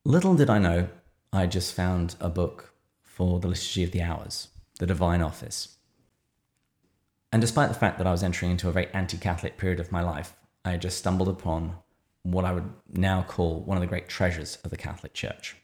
Little 0.04 0.34
did 0.34 0.48
I 0.48 0.58
know, 0.58 0.88
I 1.32 1.46
just 1.46 1.74
found 1.74 2.16
a 2.20 2.28
book 2.28 2.72
for 3.02 3.40
the 3.40 3.48
Liturgy 3.48 3.84
of 3.84 3.92
the 3.92 4.02
Hours, 4.02 4.48
the 4.78 4.86
Divine 4.86 5.22
Office. 5.22 5.76
And 7.32 7.40
despite 7.40 7.68
the 7.68 7.78
fact 7.78 7.98
that 7.98 8.06
I 8.06 8.12
was 8.12 8.22
entering 8.22 8.50
into 8.50 8.68
a 8.68 8.72
very 8.72 8.88
anti 8.88 9.16
Catholic 9.16 9.56
period 9.56 9.78
of 9.78 9.92
my 9.92 10.00
life, 10.00 10.34
I 10.64 10.76
just 10.76 10.98
stumbled 10.98 11.28
upon 11.28 11.74
what 12.22 12.44
I 12.44 12.52
would 12.52 12.70
now 12.88 13.22
call 13.22 13.60
one 13.60 13.76
of 13.76 13.80
the 13.80 13.86
great 13.86 14.08
treasures 14.08 14.58
of 14.64 14.70
the 14.70 14.76
Catholic 14.76 15.14
Church. 15.14 15.56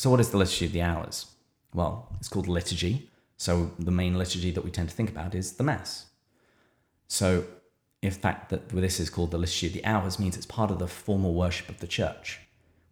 So, 0.00 0.08
what 0.08 0.18
is 0.18 0.30
the 0.30 0.38
Liturgy 0.38 0.64
of 0.64 0.72
the 0.72 0.80
Hours? 0.80 1.26
Well, 1.74 2.08
it's 2.18 2.28
called 2.30 2.48
liturgy. 2.48 3.10
So, 3.36 3.72
the 3.78 3.90
main 3.90 4.16
liturgy 4.16 4.50
that 4.50 4.64
we 4.64 4.70
tend 4.70 4.88
to 4.88 4.94
think 4.94 5.10
about 5.10 5.34
is 5.34 5.52
the 5.52 5.62
Mass. 5.62 6.06
So, 7.06 7.44
in 8.00 8.10
fact, 8.10 8.48
that 8.48 8.70
this 8.70 8.98
is 8.98 9.10
called 9.10 9.30
the 9.30 9.36
Liturgy 9.36 9.66
of 9.66 9.74
the 9.74 9.84
Hours 9.84 10.18
means 10.18 10.38
it's 10.38 10.46
part 10.46 10.70
of 10.70 10.78
the 10.78 10.88
formal 10.88 11.34
worship 11.34 11.68
of 11.68 11.80
the 11.80 11.86
Church, 11.86 12.40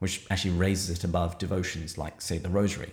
which 0.00 0.26
actually 0.28 0.50
raises 0.50 0.90
it 0.90 1.02
above 1.02 1.38
devotions 1.38 1.96
like, 1.96 2.20
say, 2.20 2.36
the 2.36 2.50
Rosary. 2.50 2.92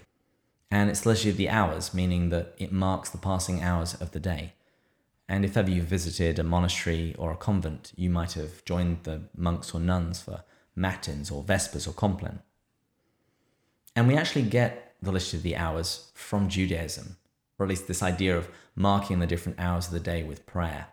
And 0.72 0.90
it's 0.90 1.02
the 1.02 1.10
Liturgy 1.10 1.32
of 1.32 1.36
the 1.36 1.50
Hours, 1.50 1.94
meaning 1.94 2.30
that 2.30 2.56
it 2.58 2.72
marks 2.72 3.10
the 3.10 3.18
passing 3.18 3.62
hours 3.62 3.96
of 3.96 4.12
the 4.12 4.22
day. 4.22 4.54
And 5.28 5.44
if 5.44 5.58
ever 5.58 5.70
you 5.70 5.82
visited 5.82 6.40
a 6.40 6.44
monastery 6.46 7.16
or 7.20 7.34
a 7.34 7.36
convent, 7.36 7.92
you 7.98 8.10
might 8.10 8.32
have 8.32 8.64
joined 8.64 9.04
the 9.04 9.24
monks 9.36 9.74
or 9.74 9.82
nuns 9.82 10.22
for 10.22 10.46
matins 10.74 11.30
or 11.30 11.44
vespers 11.44 11.86
or 11.86 11.92
compline. 11.92 12.40
And 13.96 14.08
we 14.08 14.18
actually 14.18 14.44
get 14.44 14.96
the 15.02 15.12
list 15.12 15.34
of 15.34 15.44
the 15.44 15.56
Hours 15.56 16.12
from 16.14 16.50
Judaism, 16.50 17.18
or 17.58 17.66
at 17.66 17.70
least 17.70 17.88
this 17.88 18.04
idea 18.04 18.38
of 18.38 18.50
marking 18.76 19.20
the 19.20 19.28
different 19.28 19.60
hours 19.60 19.88
of 19.88 19.94
the 19.94 20.00
day 20.00 20.24
with 20.24 20.46
prayer. 20.46 20.88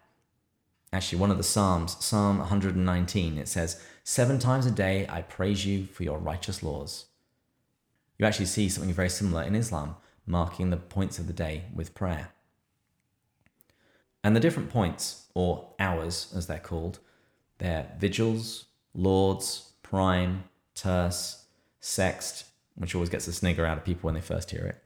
Actually, 0.92 1.18
one 1.18 1.30
of 1.30 1.38
the 1.38 1.42
Psalms, 1.42 1.96
Psalm 2.04 2.38
119, 2.38 3.38
it 3.38 3.48
says, 3.48 3.82
Seven 4.04 4.38
times 4.38 4.66
a 4.66 4.70
day 4.70 5.06
I 5.08 5.22
praise 5.22 5.64
you 5.64 5.86
for 5.86 6.02
your 6.02 6.18
righteous 6.18 6.62
laws. 6.62 7.06
You 8.18 8.26
actually 8.26 8.46
see 8.46 8.68
something 8.68 8.92
very 8.92 9.08
similar 9.08 9.42
in 9.42 9.56
Islam, 9.56 9.96
marking 10.26 10.70
the 10.70 10.76
points 10.76 11.18
of 11.18 11.26
the 11.26 11.32
day 11.32 11.64
with 11.74 11.94
prayer. 11.94 12.28
And 14.22 14.36
the 14.36 14.40
different 14.40 14.70
points, 14.70 15.26
or 15.34 15.70
hours 15.80 16.32
as 16.36 16.46
they're 16.46 16.58
called, 16.58 16.98
they're 17.58 17.90
vigils, 17.98 18.66
lauds, 18.94 19.72
prime, 19.82 20.44
terce, 20.74 21.46
sext, 21.80 22.44
which 22.74 22.94
always 22.94 23.10
gets 23.10 23.26
a 23.28 23.32
snigger 23.32 23.66
out 23.66 23.78
of 23.78 23.84
people 23.84 24.08
when 24.08 24.14
they 24.14 24.20
first 24.20 24.50
hear 24.50 24.64
it, 24.64 24.82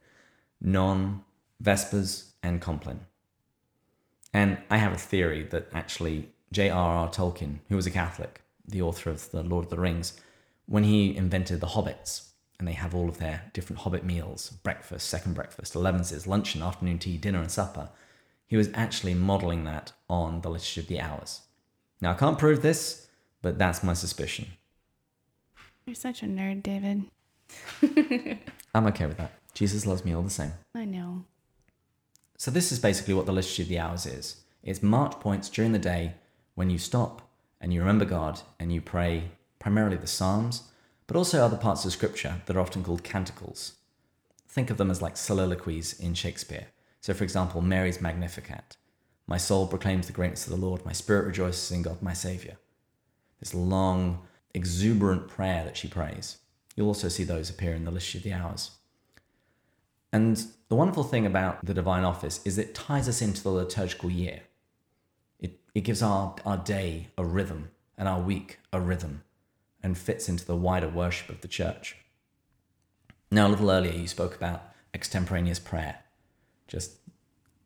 non, 0.61 1.23
vespers, 1.59 2.33
and 2.43 2.61
compline. 2.61 3.01
And 4.33 4.57
I 4.69 4.77
have 4.77 4.93
a 4.93 4.97
theory 4.97 5.43
that 5.43 5.69
actually 5.73 6.29
J.R.R. 6.51 7.09
Tolkien, 7.09 7.59
who 7.69 7.75
was 7.75 7.87
a 7.87 7.91
Catholic, 7.91 8.41
the 8.67 8.81
author 8.81 9.09
of 9.09 9.31
The 9.31 9.43
Lord 9.43 9.65
of 9.65 9.69
the 9.69 9.79
Rings, 9.79 10.19
when 10.65 10.83
he 10.83 11.15
invented 11.15 11.61
the 11.61 11.67
Hobbits, 11.67 12.29
and 12.59 12.67
they 12.67 12.73
have 12.73 12.93
all 12.93 13.07
of 13.07 13.19
their 13.19 13.49
different 13.53 13.81
Hobbit 13.81 14.03
meals 14.03 14.51
breakfast, 14.63 15.09
second 15.09 15.33
breakfast, 15.33 15.75
elevenses, 15.75 16.27
luncheon, 16.27 16.61
afternoon 16.61 16.99
tea, 16.99 17.17
dinner, 17.17 17.39
and 17.39 17.51
supper 17.51 17.89
he 18.47 18.55
was 18.55 18.69
actually 18.73 19.13
modeling 19.13 19.65
that 19.65 19.91
on 20.09 20.41
the 20.41 20.49
Liturgy 20.49 20.81
of 20.81 20.87
the 20.87 21.01
Hours. 21.01 21.41
Now, 22.01 22.11
I 22.11 22.13
can't 22.13 22.39
prove 22.39 22.61
this, 22.61 23.07
but 23.41 23.57
that's 23.57 23.83
my 23.83 23.93
suspicion. 23.93 24.47
You're 25.85 25.95
such 25.95 26.23
a 26.23 26.25
nerd, 26.25 26.63
David. 26.63 27.03
I'm 28.73 28.87
okay 28.87 29.05
with 29.05 29.17
that. 29.17 29.31
Jesus 29.53 29.85
loves 29.85 30.05
me 30.05 30.13
all 30.13 30.21
the 30.21 30.29
same. 30.29 30.53
I 30.75 30.85
know. 30.85 31.25
So, 32.37 32.51
this 32.51 32.71
is 32.71 32.79
basically 32.79 33.15
what 33.15 33.25
the 33.25 33.31
Liturgy 33.31 33.63
of 33.63 33.69
the 33.69 33.79
Hours 33.79 34.05
is 34.05 34.43
it's 34.63 34.83
marked 34.83 35.19
points 35.19 35.49
during 35.49 35.71
the 35.71 35.79
day 35.79 36.15
when 36.55 36.69
you 36.69 36.77
stop 36.77 37.21
and 37.61 37.73
you 37.73 37.79
remember 37.79 38.05
God 38.05 38.41
and 38.59 38.71
you 38.71 38.81
pray 38.81 39.31
primarily 39.59 39.97
the 39.97 40.07
Psalms, 40.07 40.63
but 41.07 41.15
also 41.15 41.43
other 41.43 41.57
parts 41.57 41.85
of 41.85 41.91
Scripture 41.91 42.41
that 42.45 42.55
are 42.55 42.59
often 42.59 42.83
called 42.83 43.03
canticles. 43.03 43.73
Think 44.47 44.69
of 44.69 44.77
them 44.77 44.91
as 44.91 45.01
like 45.01 45.17
soliloquies 45.17 45.99
in 45.99 46.13
Shakespeare. 46.13 46.67
So, 47.01 47.13
for 47.13 47.23
example, 47.23 47.61
Mary's 47.61 48.01
Magnificat. 48.01 48.77
My 49.25 49.37
soul 49.37 49.67
proclaims 49.67 50.07
the 50.07 50.13
greatness 50.13 50.45
of 50.45 50.51
the 50.51 50.65
Lord, 50.65 50.85
my 50.85 50.93
spirit 50.93 51.25
rejoices 51.25 51.71
in 51.71 51.81
God, 51.81 52.01
my 52.01 52.13
Saviour. 52.13 52.55
This 53.39 53.53
long, 53.53 54.25
exuberant 54.53 55.27
prayer 55.27 55.63
that 55.63 55.77
she 55.77 55.87
prays. 55.87 56.37
You'll 56.77 56.87
also 56.87 57.09
see 57.09 57.25
those 57.25 57.49
appear 57.49 57.73
in 57.73 57.83
the 57.83 57.91
Liturgy 57.91 58.19
of 58.19 58.23
the 58.23 58.33
Hours. 58.33 58.71
And 60.13 60.41
the 60.69 60.75
wonderful 60.75 61.03
thing 61.03 61.25
about 61.25 61.65
the 61.65 61.73
Divine 61.73 62.05
Office 62.05 62.39
is 62.45 62.57
it 62.57 62.73
ties 62.73 63.09
us 63.09 63.21
into 63.21 63.43
the 63.43 63.49
liturgical 63.49 64.09
year. 64.09 64.41
It, 65.39 65.59
it 65.75 65.81
gives 65.81 66.01
our, 66.01 66.35
our 66.45 66.57
day 66.57 67.09
a 67.17 67.25
rhythm 67.25 67.71
and 67.97 68.07
our 68.07 68.21
week 68.21 68.59
a 68.71 68.79
rhythm 68.79 69.23
and 69.83 69.97
fits 69.97 70.29
into 70.29 70.45
the 70.45 70.55
wider 70.55 70.87
worship 70.87 71.29
of 71.29 71.41
the 71.41 71.47
church. 71.47 71.97
Now, 73.31 73.47
a 73.47 73.49
little 73.49 73.69
earlier, 73.69 73.91
you 73.91 74.07
spoke 74.07 74.35
about 74.35 74.63
extemporaneous 74.93 75.59
prayer 75.59 75.97
just 76.67 76.97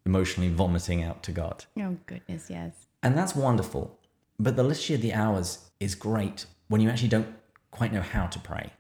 emotionally 0.06 0.50
vomiting 0.50 1.04
out 1.04 1.22
to 1.24 1.32
God. 1.32 1.66
Oh, 1.78 1.98
goodness, 2.06 2.50
yes. 2.50 2.74
And 3.04 3.18
that's 3.18 3.36
wonderful. 3.36 4.00
But 4.40 4.56
the 4.56 4.64
liturgy 4.64 4.94
of 4.96 5.02
the 5.02 5.14
hours 5.14 5.70
is 5.80 5.96
great 5.96 6.46
when 6.68 6.82
you 6.82 6.90
actually 6.90 7.10
don't 7.10 7.28
quite 7.72 7.94
know 7.94 8.02
how 8.02 8.28
to 8.28 8.40
pray. 8.40 8.72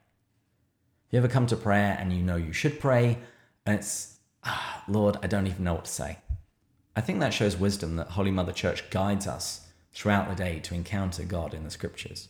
You 1.12 1.20
ever 1.20 1.28
come 1.28 1.46
to 1.48 1.58
prayer 1.58 1.98
and 2.00 2.14
you 2.14 2.24
know 2.24 2.38
you 2.38 2.54
should 2.54 2.80
pray, 2.80 3.18
and 3.66 3.78
it's, 3.78 4.18
ah, 4.46 4.84
Lord, 4.88 5.18
I 5.22 5.28
don't 5.28 5.46
even 5.46 5.66
know 5.66 5.74
what 5.74 5.86
to 5.86 5.92
say. 5.92 6.18
I 6.96 7.02
think 7.02 7.20
that 7.20 7.34
shows 7.34 7.58
wisdom 7.58 7.98
that 7.98 8.12
Holy 8.12 8.32
Mother 8.32 8.54
Church 8.54 8.90
guides 8.90 9.28
us 9.28 9.68
throughout 9.94 10.30
the 10.30 10.36
day 10.36 10.60
to 10.62 10.74
encounter 10.74 11.24
God 11.24 11.54
in 11.54 11.66
the 11.66 11.70
scriptures. 11.70 12.30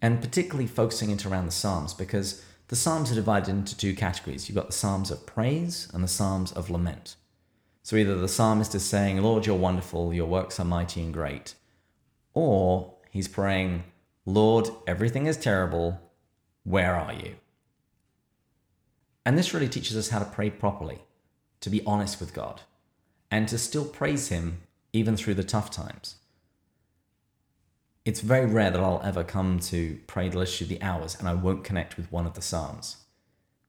And 0.00 0.20
particularly 0.20 0.66
focusing 0.66 1.10
it 1.10 1.24
around 1.24 1.46
the 1.46 1.52
Psalms, 1.52 1.94
because 1.94 2.44
the 2.66 2.76
Psalms 2.76 3.12
are 3.12 3.16
divided 3.16 3.50
into 3.50 3.76
two 3.76 3.94
categories. 3.94 4.48
You've 4.48 4.56
got 4.56 4.66
the 4.66 4.72
Psalms 4.72 5.12
of 5.12 5.24
praise 5.24 5.88
and 5.94 6.02
the 6.02 6.08
Psalms 6.08 6.50
of 6.50 6.70
lament. 6.70 7.14
So 7.84 7.96
either 7.96 8.16
the 8.16 8.28
psalmist 8.28 8.74
is 8.74 8.84
saying, 8.84 9.20
Lord, 9.22 9.46
you're 9.46 9.56
wonderful, 9.56 10.12
your 10.12 10.26
works 10.26 10.58
are 10.60 10.64
mighty 10.64 11.02
and 11.02 11.12
great, 11.12 11.54
or 12.32 12.94
he's 13.10 13.26
praying, 13.26 13.84
Lord, 14.24 14.68
everything 14.86 15.26
is 15.26 15.36
terrible, 15.36 16.00
where 16.64 16.94
are 16.94 17.12
you? 17.12 17.36
And 19.24 19.38
this 19.38 19.54
really 19.54 19.68
teaches 19.68 19.96
us 19.96 20.08
how 20.08 20.18
to 20.18 20.24
pray 20.24 20.50
properly, 20.50 21.00
to 21.60 21.70
be 21.70 21.84
honest 21.84 22.20
with 22.20 22.34
God, 22.34 22.62
and 23.30 23.48
to 23.48 23.58
still 23.58 23.84
praise 23.84 24.28
Him 24.28 24.62
even 24.92 25.16
through 25.16 25.34
the 25.34 25.44
tough 25.44 25.70
times 25.70 26.16
it's 28.04 28.20
very 28.20 28.46
rare 28.46 28.70
that 28.70 28.80
I'll 28.80 29.00
ever 29.04 29.22
come 29.22 29.60
to 29.60 30.00
pray 30.06 30.28
the 30.28 30.38
liturgy 30.38 30.64
of 30.64 30.68
the 30.68 30.82
hours 30.82 31.14
and 31.14 31.28
I 31.28 31.34
won't 31.34 31.64
connect 31.64 31.96
with 31.96 32.10
one 32.10 32.26
of 32.26 32.34
the 32.34 32.42
psalms. 32.42 32.96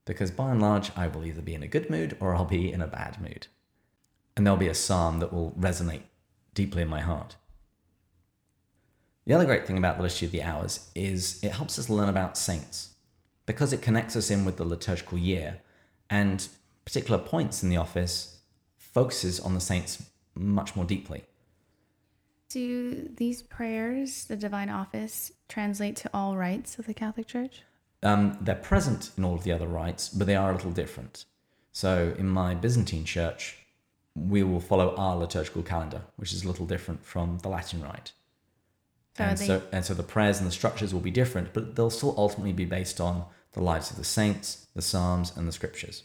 Because 0.04 0.30
by 0.30 0.50
and 0.50 0.60
large, 0.60 0.90
I 0.96 1.06
will 1.06 1.24
either 1.24 1.40
be 1.40 1.54
in 1.54 1.62
a 1.62 1.68
good 1.68 1.88
mood 1.88 2.16
or 2.20 2.34
I'll 2.34 2.44
be 2.44 2.72
in 2.72 2.82
a 2.82 2.86
bad 2.86 3.20
mood. 3.20 3.46
And 4.36 4.44
there'll 4.44 4.58
be 4.58 4.68
a 4.68 4.74
psalm 4.74 5.20
that 5.20 5.32
will 5.32 5.52
resonate 5.52 6.02
deeply 6.52 6.82
in 6.82 6.88
my 6.88 7.00
heart. 7.00 7.36
The 9.26 9.34
other 9.34 9.46
great 9.46 9.66
thing 9.66 9.78
about 9.78 9.96
the 9.96 10.02
liturgy 10.02 10.26
of 10.26 10.32
the 10.32 10.42
hours 10.42 10.90
is 10.94 11.42
it 11.42 11.52
helps 11.52 11.78
us 11.78 11.88
learn 11.88 12.08
about 12.08 12.36
saints 12.36 12.90
because 13.46 13.72
it 13.72 13.80
connects 13.80 14.16
us 14.16 14.30
in 14.30 14.44
with 14.44 14.56
the 14.56 14.64
liturgical 14.64 15.18
year 15.18 15.60
and 16.10 16.46
particular 16.84 17.18
points 17.18 17.62
in 17.62 17.70
the 17.70 17.76
office 17.76 18.38
focuses 18.76 19.40
on 19.40 19.54
the 19.54 19.60
saints 19.60 20.04
much 20.34 20.76
more 20.76 20.84
deeply. 20.84 21.24
Do 22.48 23.08
these 23.16 23.42
prayers, 23.42 24.24
the 24.26 24.36
divine 24.36 24.68
office, 24.68 25.32
translate 25.48 25.96
to 25.96 26.10
all 26.12 26.36
rites 26.36 26.78
of 26.78 26.86
the 26.86 26.94
Catholic 26.94 27.26
Church? 27.26 27.62
Um, 28.02 28.38
they're 28.40 28.54
present 28.54 29.10
in 29.16 29.24
all 29.24 29.34
of 29.34 29.44
the 29.44 29.52
other 29.52 29.66
rites, 29.66 30.10
but 30.10 30.26
they 30.26 30.36
are 30.36 30.50
a 30.50 30.54
little 30.54 30.70
different. 30.70 31.24
So 31.72 32.14
in 32.18 32.28
my 32.28 32.54
Byzantine 32.54 33.04
church, 33.04 33.56
we 34.14 34.42
will 34.42 34.60
follow 34.60 34.94
our 34.96 35.16
liturgical 35.16 35.62
calendar, 35.62 36.02
which 36.16 36.32
is 36.32 36.44
a 36.44 36.46
little 36.46 36.66
different 36.66 37.04
from 37.04 37.38
the 37.38 37.48
Latin 37.48 37.82
rite. 37.82 38.12
And, 39.18 39.38
they... 39.38 39.46
so, 39.46 39.62
and 39.72 39.84
so 39.84 39.94
the 39.94 40.02
prayers 40.02 40.38
and 40.38 40.46
the 40.46 40.52
structures 40.52 40.92
will 40.92 41.00
be 41.00 41.10
different, 41.10 41.52
but 41.52 41.76
they'll 41.76 41.90
still 41.90 42.14
ultimately 42.16 42.52
be 42.52 42.64
based 42.64 43.00
on 43.00 43.24
the 43.52 43.60
lives 43.60 43.90
of 43.90 43.96
the 43.96 44.04
saints, 44.04 44.66
the 44.74 44.82
psalms, 44.82 45.32
and 45.36 45.46
the 45.46 45.52
scriptures. 45.52 46.04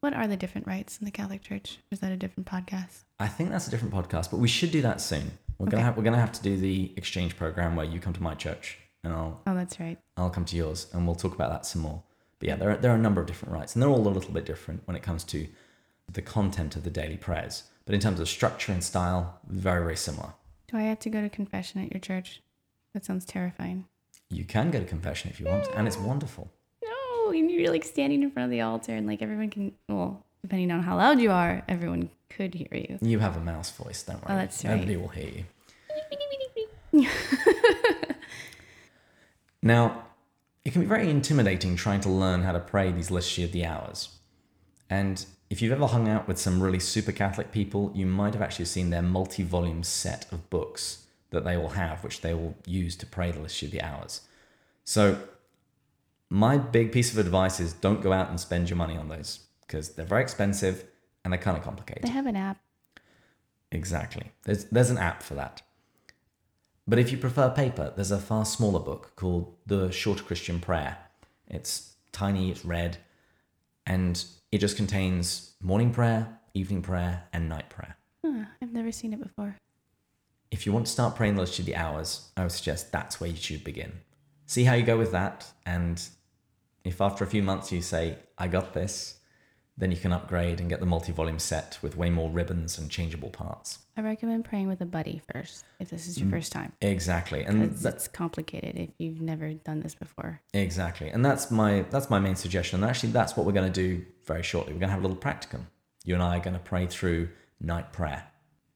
What 0.00 0.14
are 0.14 0.28
the 0.28 0.36
different 0.36 0.66
rites 0.66 0.98
in 0.98 1.06
the 1.06 1.10
Catholic 1.10 1.42
Church? 1.42 1.78
Is 1.90 2.00
that 2.00 2.12
a 2.12 2.16
different 2.16 2.46
podcast? 2.46 3.04
I 3.18 3.26
think 3.26 3.50
that's 3.50 3.66
a 3.66 3.70
different 3.70 3.94
podcast, 3.94 4.30
but 4.30 4.38
we 4.38 4.48
should 4.48 4.70
do 4.70 4.82
that 4.82 5.00
soon. 5.00 5.38
We're 5.58 5.64
okay. 5.64 5.72
gonna 5.72 5.84
have 5.84 5.96
we're 5.96 6.02
gonna 6.02 6.18
have 6.18 6.32
to 6.32 6.42
do 6.42 6.56
the 6.56 6.92
exchange 6.96 7.36
program 7.36 7.76
where 7.76 7.86
you 7.86 8.00
come 8.00 8.12
to 8.12 8.22
my 8.22 8.34
church 8.34 8.78
and 9.02 9.12
I'll 9.12 9.40
oh 9.46 9.54
that's 9.54 9.78
right 9.78 9.98
I'll 10.16 10.30
come 10.30 10.44
to 10.46 10.56
yours 10.56 10.88
and 10.92 11.06
we'll 11.06 11.14
talk 11.14 11.34
about 11.34 11.50
that 11.50 11.64
some 11.64 11.82
more. 11.82 12.02
But 12.38 12.48
yeah, 12.48 12.56
there 12.56 12.70
are, 12.70 12.76
there 12.76 12.92
are 12.92 12.96
a 12.96 12.98
number 13.06 13.20
of 13.20 13.26
different 13.26 13.54
rites 13.54 13.74
and 13.74 13.82
they're 13.82 13.88
all 13.88 14.06
a 14.06 14.08
little 14.08 14.32
bit 14.32 14.44
different 14.44 14.82
when 14.86 14.96
it 14.96 15.02
comes 15.02 15.24
to 15.24 15.46
the 16.12 16.22
content 16.22 16.76
of 16.76 16.84
the 16.84 16.90
daily 16.90 17.16
prayers. 17.16 17.64
But 17.86 17.94
in 17.94 18.00
terms 18.00 18.20
of 18.20 18.28
structure 18.28 18.72
and 18.72 18.82
style, 18.82 19.38
very 19.46 19.82
very 19.82 19.96
similar. 19.96 20.34
Do 20.74 20.80
I 20.80 20.82
have 20.82 20.98
to 21.00 21.08
go 21.10 21.22
to 21.22 21.28
confession 21.28 21.84
at 21.84 21.92
your 21.92 22.00
church? 22.00 22.42
That 22.94 23.04
sounds 23.04 23.24
terrifying. 23.24 23.84
You 24.28 24.44
can 24.44 24.72
go 24.72 24.80
to 24.80 24.84
confession 24.84 25.30
if 25.30 25.38
you 25.38 25.46
want, 25.46 25.68
and 25.76 25.86
it's 25.86 25.96
wonderful. 25.96 26.50
No, 26.82 27.30
and 27.30 27.48
you're 27.48 27.70
like 27.70 27.84
standing 27.84 28.24
in 28.24 28.32
front 28.32 28.46
of 28.46 28.50
the 28.50 28.60
altar 28.62 28.92
and 28.92 29.06
like 29.06 29.22
everyone 29.22 29.50
can 29.50 29.72
well 29.88 30.24
depending 30.42 30.72
on 30.72 30.82
how 30.82 30.96
loud 30.96 31.20
you 31.20 31.30
are, 31.30 31.62
everyone 31.68 32.10
could 32.28 32.54
hear 32.54 32.66
you. 32.72 32.98
You 33.00 33.20
have 33.20 33.36
a 33.36 33.40
mouse 33.40 33.70
voice, 33.70 34.02
don't 34.02 34.16
worry. 34.16 34.34
Oh, 34.34 34.36
that's 34.36 34.64
right. 34.64 34.74
Nobody 34.74 34.96
will 34.96 35.08
hear 35.08 35.44
you. 36.92 37.06
now, 39.62 40.06
it 40.64 40.72
can 40.72 40.82
be 40.82 40.88
very 40.88 41.08
intimidating 41.08 41.76
trying 41.76 42.00
to 42.00 42.08
learn 42.08 42.42
how 42.42 42.50
to 42.50 42.58
pray 42.58 42.90
these 42.90 43.12
liturgy 43.12 43.44
of 43.44 43.52
the 43.52 43.64
hours. 43.64 44.08
And 44.90 45.24
if 45.54 45.62
you've 45.62 45.70
ever 45.70 45.86
hung 45.86 46.08
out 46.08 46.26
with 46.26 46.36
some 46.36 46.60
really 46.60 46.80
super 46.80 47.12
Catholic 47.12 47.52
people, 47.52 47.92
you 47.94 48.06
might 48.06 48.34
have 48.34 48.42
actually 48.42 48.64
seen 48.64 48.90
their 48.90 49.02
multi 49.02 49.44
volume 49.44 49.84
set 49.84 50.26
of 50.32 50.50
books 50.50 51.06
that 51.30 51.44
they 51.44 51.56
will 51.56 51.68
have, 51.68 52.02
which 52.02 52.22
they 52.22 52.34
will 52.34 52.56
use 52.66 52.96
to 52.96 53.06
pray 53.06 53.30
the 53.30 53.38
liturgy 53.38 53.66
of 53.66 53.70
the 53.70 53.80
hours. 53.80 54.22
So, 54.82 55.16
my 56.28 56.58
big 56.58 56.90
piece 56.90 57.12
of 57.12 57.18
advice 57.18 57.60
is 57.60 57.72
don't 57.72 58.02
go 58.02 58.12
out 58.12 58.30
and 58.30 58.40
spend 58.40 58.68
your 58.68 58.76
money 58.76 58.96
on 58.96 59.08
those 59.08 59.44
because 59.60 59.90
they're 59.90 60.04
very 60.04 60.22
expensive 60.22 60.86
and 61.22 61.32
they're 61.32 61.40
kind 61.40 61.56
of 61.56 61.62
complicated. 61.62 62.02
They 62.02 62.08
have 62.08 62.26
an 62.26 62.34
app. 62.34 62.58
Exactly. 63.70 64.32
There's 64.42 64.64
there's 64.64 64.90
an 64.90 64.98
app 64.98 65.22
for 65.22 65.34
that. 65.34 65.62
But 66.88 66.98
if 66.98 67.12
you 67.12 67.16
prefer 67.16 67.48
paper, 67.50 67.92
there's 67.94 68.10
a 68.10 68.18
far 68.18 68.44
smaller 68.44 68.80
book 68.80 69.12
called 69.14 69.54
The 69.64 69.92
Short 69.92 70.26
Christian 70.26 70.58
Prayer. 70.58 70.98
It's 71.46 71.94
tiny, 72.10 72.50
it's 72.50 72.64
red, 72.64 72.98
and 73.86 74.24
it 74.54 74.60
just 74.60 74.76
contains 74.76 75.56
morning 75.60 75.90
prayer, 75.90 76.38
evening 76.54 76.80
prayer, 76.80 77.24
and 77.32 77.48
night 77.48 77.68
prayer. 77.68 77.96
Huh, 78.24 78.44
I've 78.62 78.72
never 78.72 78.92
seen 78.92 79.12
it 79.12 79.20
before. 79.20 79.56
If 80.52 80.64
you 80.64 80.72
want 80.72 80.86
to 80.86 80.92
start 80.92 81.16
praying 81.16 81.36
Liturgy 81.36 81.62
of 81.62 81.66
the 81.66 81.74
Hours, 81.74 82.30
I 82.36 82.42
would 82.42 82.52
suggest 82.52 82.92
that's 82.92 83.20
where 83.20 83.28
you 83.28 83.34
should 83.34 83.64
begin. 83.64 83.94
See 84.46 84.62
how 84.62 84.74
you 84.74 84.84
go 84.84 84.96
with 84.96 85.10
that, 85.10 85.44
and 85.66 86.00
If 86.84 87.00
after 87.00 87.24
a 87.24 87.26
few 87.26 87.42
months 87.42 87.72
you 87.72 87.80
say, 87.80 88.18
I 88.36 88.46
got 88.46 88.74
this, 88.74 89.16
then 89.76 89.90
you 89.90 89.96
can 89.96 90.12
upgrade 90.12 90.60
and 90.60 90.68
get 90.68 90.78
the 90.78 90.86
multi 90.86 91.10
volume 91.10 91.38
set 91.38 91.78
with 91.82 91.96
way 91.96 92.08
more 92.08 92.30
ribbons 92.30 92.78
and 92.78 92.90
changeable 92.90 93.30
parts. 93.30 93.80
I 93.96 94.02
recommend 94.02 94.44
praying 94.44 94.68
with 94.68 94.80
a 94.80 94.86
buddy 94.86 95.20
first 95.32 95.64
if 95.80 95.90
this 95.90 96.06
is 96.06 96.18
your 96.18 96.28
mm. 96.28 96.32
first 96.32 96.52
time. 96.52 96.72
Exactly. 96.80 97.42
And 97.42 97.72
that's 97.72 98.06
complicated 98.06 98.76
if 98.76 98.90
you've 98.98 99.20
never 99.20 99.52
done 99.52 99.80
this 99.80 99.94
before. 99.94 100.40
exactly. 100.52 101.08
And 101.08 101.24
that's 101.24 101.50
my 101.50 101.84
that's 101.90 102.08
my 102.08 102.20
main 102.20 102.36
suggestion. 102.36 102.82
And 102.82 102.88
actually 102.88 103.10
that's 103.10 103.36
what 103.36 103.46
we're 103.46 103.52
going 103.52 103.72
to 103.72 103.82
do 103.82 104.04
very 104.24 104.42
shortly. 104.42 104.72
We're 104.72 104.80
going 104.80 104.90
to 104.90 104.94
have 104.94 105.04
a 105.04 105.06
little 105.08 105.20
practicum. 105.20 105.66
You 106.04 106.14
and 106.14 106.22
I 106.22 106.36
are 106.36 106.40
going 106.40 106.54
to 106.54 106.60
pray 106.60 106.86
through 106.86 107.30
night 107.60 107.92
prayer 107.92 108.24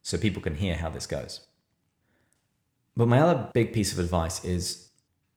so 0.02 0.18
people 0.18 0.42
can 0.42 0.56
hear 0.56 0.76
how 0.76 0.88
this 0.88 1.06
goes. 1.06 1.46
But 2.96 3.06
my 3.06 3.20
other 3.20 3.50
big 3.54 3.72
piece 3.72 3.92
of 3.92 4.00
advice 4.00 4.44
is 4.44 4.88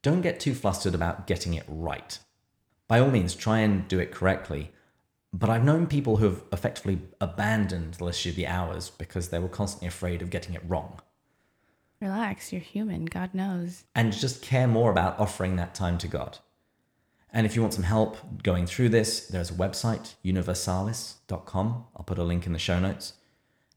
don't 0.02 0.22
get 0.22 0.40
too 0.40 0.56
flustered 0.56 0.96
about 0.96 1.28
getting 1.28 1.54
it 1.54 1.66
right. 1.68 2.18
By 2.88 3.00
all 3.00 3.12
means, 3.12 3.36
try 3.36 3.60
and 3.60 3.88
do 3.88 4.00
it 4.00 4.12
correctly. 4.12 4.72
But 5.34 5.50
I've 5.50 5.64
known 5.64 5.88
people 5.88 6.18
who 6.18 6.26
have 6.26 6.44
effectively 6.52 7.00
abandoned 7.22 7.96
the 7.96 8.04
liturgy 8.04 8.32
of 8.32 8.36
the 8.36 8.48
hours 8.48 8.90
because 8.90 9.30
they 9.30 9.40
were 9.40 9.48
constantly 9.48 9.88
afraid 9.88 10.22
of 10.22 10.30
getting 10.30 10.56
it 10.56 10.64
wrong 10.68 11.00
Relax, 12.02 12.52
you're 12.52 12.62
human. 12.62 13.06
God 13.06 13.34
knows. 13.34 13.84
and 13.94 14.12
just 14.12 14.42
care 14.42 14.68
more 14.68 14.90
about 14.92 15.20
offering 15.20 15.56
that 15.58 15.76
time 15.76 16.00
to 16.00 16.08
God. 16.08 16.40
And 17.32 17.46
if 17.46 17.56
you 17.56 17.62
want 17.62 17.76
some 17.76 17.84
help 17.84 18.42
going 18.44 18.66
through 18.66 18.90
this, 18.90 19.28
there's 19.28 19.52
a 19.52 19.54
website, 19.54 20.16
universalis.com. 20.24 21.86
I'll 21.96 22.04
put 22.04 22.18
a 22.18 22.24
link 22.24 22.48
in 22.48 22.54
the 22.54 22.60
show 22.60 22.80
notes. 22.80 23.14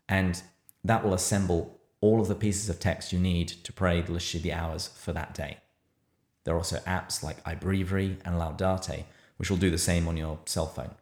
And 0.09 0.43
that 0.83 1.05
will 1.05 1.15
assemble 1.15 1.79
all 2.01 2.21
of 2.21 2.29
the 2.29 2.35
pieces 2.35 2.69
of 2.69 2.81
text 2.81 3.13
you 3.13 3.19
need 3.19 3.49
to 3.49 3.73
pray 3.73 4.01
the 4.01 4.13
liturgy 4.13 4.39
of 4.39 4.43
the 4.43 4.53
hours 4.55 4.89
for 4.89 5.13
that 5.13 5.35
day. 5.35 5.59
There 6.45 6.55
are 6.55 6.59
also 6.59 6.79
apps 6.79 7.23
like 7.23 7.45
iBreviary 7.45 8.17
and 8.25 8.37
Laudate, 8.37 9.05
which 9.37 9.51
will 9.51 9.59
do 9.59 9.71
the 9.71 9.79
same 9.79 10.09
on 10.09 10.17
your 10.17 10.41
cell 10.47 10.67
phone. 10.67 10.95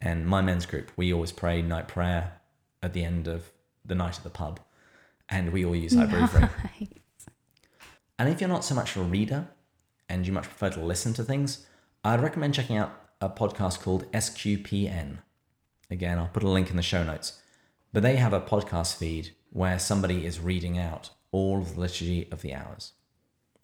And 0.00 0.26
my 0.26 0.40
men's 0.40 0.66
group, 0.66 0.90
we 0.96 1.12
always 1.12 1.32
pray 1.32 1.62
night 1.62 1.88
prayer 1.88 2.40
at 2.82 2.92
the 2.92 3.04
end 3.04 3.28
of 3.28 3.50
the 3.84 3.94
night 3.94 4.16
at 4.16 4.24
the 4.24 4.30
pub, 4.30 4.60
and 5.28 5.52
we 5.52 5.64
all 5.64 5.76
use 5.76 5.92
iBreviary. 5.96 6.88
And 8.18 8.28
if 8.28 8.40
you're 8.40 8.48
not 8.48 8.64
so 8.64 8.74
much 8.74 8.96
a 8.96 9.02
reader 9.02 9.48
and 10.08 10.26
you 10.26 10.32
much 10.32 10.44
prefer 10.44 10.70
to 10.70 10.84
listen 10.84 11.14
to 11.14 11.24
things, 11.24 11.66
I'd 12.04 12.20
recommend 12.20 12.54
checking 12.54 12.76
out 12.76 12.92
a 13.20 13.28
podcast 13.28 13.80
called 13.80 14.10
SQPN. 14.12 15.18
Again, 15.90 16.18
I'll 16.18 16.28
put 16.28 16.42
a 16.42 16.48
link 16.48 16.70
in 16.70 16.76
the 16.76 16.82
show 16.82 17.02
notes. 17.02 17.40
But 17.92 18.02
they 18.02 18.16
have 18.16 18.32
a 18.32 18.40
podcast 18.40 18.96
feed 18.96 19.30
where 19.50 19.78
somebody 19.78 20.24
is 20.24 20.38
reading 20.38 20.78
out 20.78 21.10
all 21.32 21.58
of 21.58 21.74
the 21.74 21.80
liturgy 21.80 22.28
of 22.30 22.42
the 22.42 22.54
hours. 22.54 22.92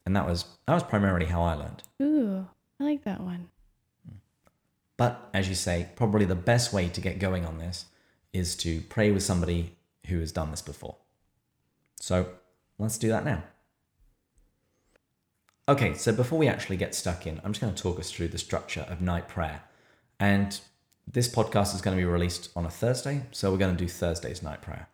And 0.05 0.15
that 0.17 0.27
was 0.27 0.45
that 0.67 0.75
was 0.75 0.83
primarily 0.83 1.27
how 1.27 1.43
I 1.43 1.55
learned. 1.55 1.83
Ooh, 2.03 2.47
I 2.81 2.85
like 2.85 3.05
that 3.05 3.21
one. 3.21 3.49
But 4.97 5.29
as 5.35 5.49
you 5.49 5.55
say, 5.55 5.89
probably 5.97 6.25
the 6.25 6.35
best 6.35 6.73
way 6.73 6.89
to 6.89 7.01
get 7.01 7.19
going 7.19 7.45
on 7.45 7.59
this 7.59 7.87
is 8.33 8.57
to 8.57 8.81
pray 8.83 9.11
with 9.11 9.23
somebody 9.23 9.77
who 10.07 10.21
has 10.21 10.33
done 10.33 10.51
this 10.51 10.63
before. 10.63 10.97
So 12.01 12.29
let's 12.79 12.99
do 12.99 13.09
that 13.09 13.25
now. 13.25 13.43
Okay, 15.69 15.95
so 15.95 16.13
before 16.13 16.39
we 16.39 16.47
actually 16.47 16.77
get 16.77 16.95
stuck 16.95 17.27
in, 17.27 17.41
I'm 17.43 17.53
just 17.53 17.61
going 17.61 17.75
to 17.75 17.83
talk 17.83 17.99
us 17.99 18.11
through 18.11 18.29
the 18.29 18.39
structure 18.39 18.87
of 18.89 19.01
night 19.01 19.29
prayer. 19.29 19.63
And 20.21 20.59
this 21.11 21.29
podcast 21.29 21.75
is 21.75 21.81
going 21.81 21.97
to 21.97 22.01
be 22.01 22.05
released 22.05 22.51
on 22.55 22.65
a 22.65 22.71
Thursday, 22.71 23.23
so 23.33 23.51
we're 23.51 23.59
going 23.59 23.77
to 23.77 23.85
do 23.85 23.89
Thursday's 23.89 24.43
night 24.43 24.63
prayer. 24.63 24.89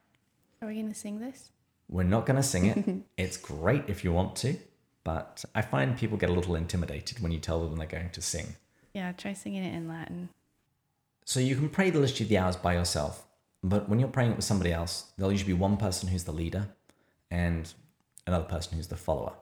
Are 0.63 0.69
we 0.69 0.75
going 0.75 0.89
to 0.89 0.95
sing 0.95 1.21
this? 1.21 1.51
We're 1.89 2.05
not 2.05 2.25
going 2.25 2.37
to 2.37 2.43
sing 2.43 2.67
it. 2.67 3.03
it's 3.23 3.37
great 3.37 3.85
if 3.89 4.03
you 4.03 4.13
want 4.13 4.35
to, 4.37 4.57
but 5.05 5.45
I 5.55 5.61
find 5.61 5.97
people 5.97 6.17
get 6.17 6.31
a 6.31 6.33
little 6.33 6.55
intimidated 6.55 7.21
when 7.21 7.33
you 7.33 7.39
tell 7.39 7.67
them 7.69 7.77
they're 7.77 7.87
going 7.87 8.11
to 8.11 8.23
sing. 8.23 8.57
Yeah, 8.95 9.13
try 9.13 9.33
singing 9.33 9.65
it 9.65 9.75
in 9.75 9.89
Latin. 9.89 10.29
So 11.25 11.41
you 11.41 11.57
can 11.57 11.69
pray 11.69 11.91
the 11.91 11.99
liturgy 12.01 12.25
of 12.25 12.29
the 12.31 12.39
hours 12.39 12.57
by 12.57 12.75
yourself, 12.75 13.25
but 13.63 13.89
when 13.89 13.99
you're 13.99 14.09
praying 14.09 14.33
it 14.33 14.37
with 14.37 14.45
somebody 14.45 14.73
else, 14.73 15.13
there'll 15.17 15.33
usually 15.33 15.53
be 15.55 15.59
one 15.59 15.77
person 15.77 16.09
who's 16.09 16.25
the 16.25 16.33
leader 16.33 16.69
and 17.31 17.73
another 18.27 18.45
person 18.45 18.77
who's 18.77 18.89
the 18.89 18.97
follower. 18.97 19.33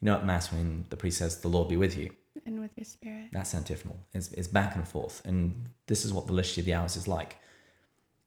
You 0.00 0.06
know 0.06 0.14
at 0.16 0.24
Mass 0.26 0.52
when 0.52 0.86
the 0.90 0.96
priest 0.96 1.18
says, 1.18 1.38
The 1.40 1.48
Lord 1.48 1.68
be 1.68 1.76
with 1.76 1.96
you, 1.96 2.10
And 2.46 2.60
with 2.60 2.70
your 2.76 2.84
spirit. 2.84 3.28
that's 3.32 3.54
antiphonal. 3.54 3.98
It's, 4.14 4.32
it's 4.32 4.48
back 4.48 4.74
and 4.76 4.86
forth. 4.86 5.22
And 5.24 5.68
this 5.86 6.04
is 6.04 6.12
what 6.12 6.26
the 6.26 6.32
liturgy 6.32 6.60
of 6.62 6.66
the 6.66 6.74
hours 6.74 6.96
is 6.96 7.06
like. 7.08 7.36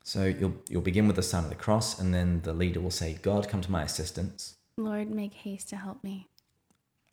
So 0.03 0.25
you'll, 0.25 0.53
you'll 0.69 0.81
begin 0.81 1.07
with 1.07 1.15
the 1.15 1.23
sign 1.23 1.43
of 1.45 1.49
the 1.49 1.55
cross, 1.55 1.99
and 1.99 2.13
then 2.13 2.41
the 2.43 2.53
leader 2.53 2.79
will 2.79 2.91
say, 2.91 3.17
God, 3.21 3.49
come 3.49 3.61
to 3.61 3.71
my 3.71 3.81
assistance. 3.83 4.55
Lord, 4.77 5.09
make 5.09 5.33
haste 5.33 5.69
to 5.69 5.77
help 5.77 6.03
me. 6.03 6.27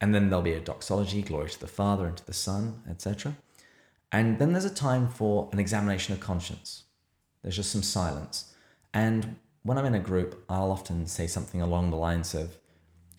And 0.03 0.13
then 0.13 0.29
there'll 0.29 0.43
be 0.43 0.53
a 0.53 0.61
doxology, 0.61 1.23
glory 1.23 1.49
to 1.51 1.61
the 1.61 1.69
Father 1.69 2.07
and 2.07 2.17
to 2.17 2.27
the 2.27 2.33
Son, 2.33 2.83
etc. 2.91 3.37
And 4.11 4.41
then 4.41 4.53
there's 4.53 4.65
a 4.65 4.75
time 4.75 5.09
for 5.09 5.49
an 5.53 5.61
examination 5.61 6.13
of 6.13 6.19
conscience. 6.19 6.83
There's 7.41 7.55
just 7.55 7.71
some 7.71 7.85
silence. 7.85 8.53
And 8.93 9.37
when 9.63 9.79
I'm 9.79 9.87
in 9.87 9.95
a 9.95 10.01
group, 10.01 10.45
I'll 10.49 10.73
often 10.73 11.07
say 11.07 11.29
something 11.29 11.63
along 11.63 11.91
the 11.91 11.97
lines 11.97 12.35
of, 12.35 12.59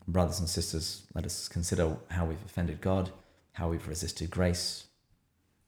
Brothers 0.05 0.39
and 0.41 0.49
sisters, 0.49 1.07
let 1.15 1.25
us 1.25 1.47
consider 1.47 1.95
how 2.09 2.25
we've 2.25 2.43
offended 2.43 2.81
God, 2.81 3.11
how 3.53 3.69
we've 3.69 3.87
resisted 3.87 4.29
grace. 4.29 4.87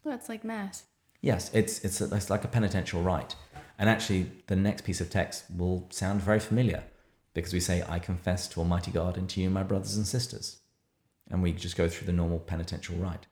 Well, 0.04 0.16
it's 0.16 0.28
like 0.28 0.44
Mass. 0.44 0.84
Yes, 1.22 1.50
it's, 1.54 1.80
it's, 1.86 2.02
a, 2.02 2.14
it's 2.14 2.30
like 2.30 2.44
a 2.44 2.50
penitential 2.50 3.02
rite. 3.02 3.36
And 3.80 3.90
actually, 3.90 4.30
the 4.48 4.58
next 4.58 4.84
piece 4.84 5.00
of 5.00 5.10
text 5.10 5.46
will 5.56 5.88
sound 5.90 6.22
very 6.22 6.42
familiar 6.42 6.84
because 7.34 7.54
we 7.54 7.62
say, 7.62 7.86
I 7.88 8.00
confess 8.00 8.50
to 8.50 8.60
Almighty 8.60 8.92
God 8.92 9.16
and 9.16 9.30
to 9.30 9.40
you, 9.40 9.50
my 9.50 9.64
brothers 9.64 9.96
and 9.96 10.06
sisters. 10.06 10.58
And 11.30 11.42
we 11.42 11.52
just 11.52 11.76
go 11.76 11.88
through 11.88 12.08
the 12.08 12.14
normal 12.14 12.40
penitential 12.40 12.96
rite. 12.96 13.26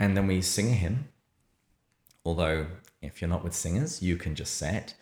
And 0.00 0.16
then 0.16 0.26
we 0.26 0.42
sing 0.42 0.68
a 0.68 0.74
hymn, 0.74 1.08
although 2.24 2.66
if 3.00 3.20
you're 3.20 3.28
not 3.28 3.44
with 3.44 3.54
singers, 3.54 4.02
you 4.02 4.16
can 4.16 4.34
just 4.34 4.56
say 4.56 4.76
it. 4.76 4.94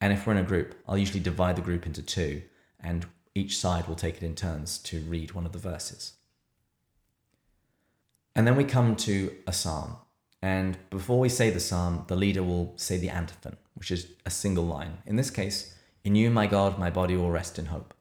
And 0.00 0.12
if 0.12 0.26
we're 0.26 0.34
in 0.34 0.44
a 0.44 0.48
group, 0.48 0.74
I'll 0.86 0.98
usually 0.98 1.20
divide 1.20 1.56
the 1.56 1.62
group 1.62 1.86
into 1.86 2.02
two, 2.02 2.42
and 2.78 3.06
each 3.34 3.56
side 3.56 3.86
will 3.86 3.94
take 3.94 4.16
it 4.16 4.22
in 4.22 4.34
turns 4.34 4.78
to 4.78 5.00
read 5.00 5.32
one 5.32 5.46
of 5.46 5.52
the 5.52 5.58
verses. 5.58 6.14
And 8.34 8.46
then 8.46 8.56
we 8.56 8.64
come 8.64 8.96
to 8.96 9.34
a 9.46 9.52
psalm. 9.52 9.96
And 10.42 10.76
before 10.90 11.18
we 11.18 11.28
say 11.28 11.50
the 11.50 11.60
psalm, 11.60 12.04
the 12.08 12.16
leader 12.16 12.42
will 12.42 12.74
say 12.76 12.98
the 12.98 13.08
antiphon, 13.08 13.56
which 13.74 13.90
is 13.90 14.08
a 14.26 14.30
single 14.30 14.64
line. 14.64 14.98
In 15.06 15.16
this 15.16 15.30
case, 15.30 15.74
In 16.04 16.14
you, 16.14 16.28
my 16.28 16.46
God, 16.46 16.78
my 16.78 16.90
body 16.90 17.16
will 17.16 17.30
rest 17.30 17.58
in 17.58 17.66
hope. 17.66 17.94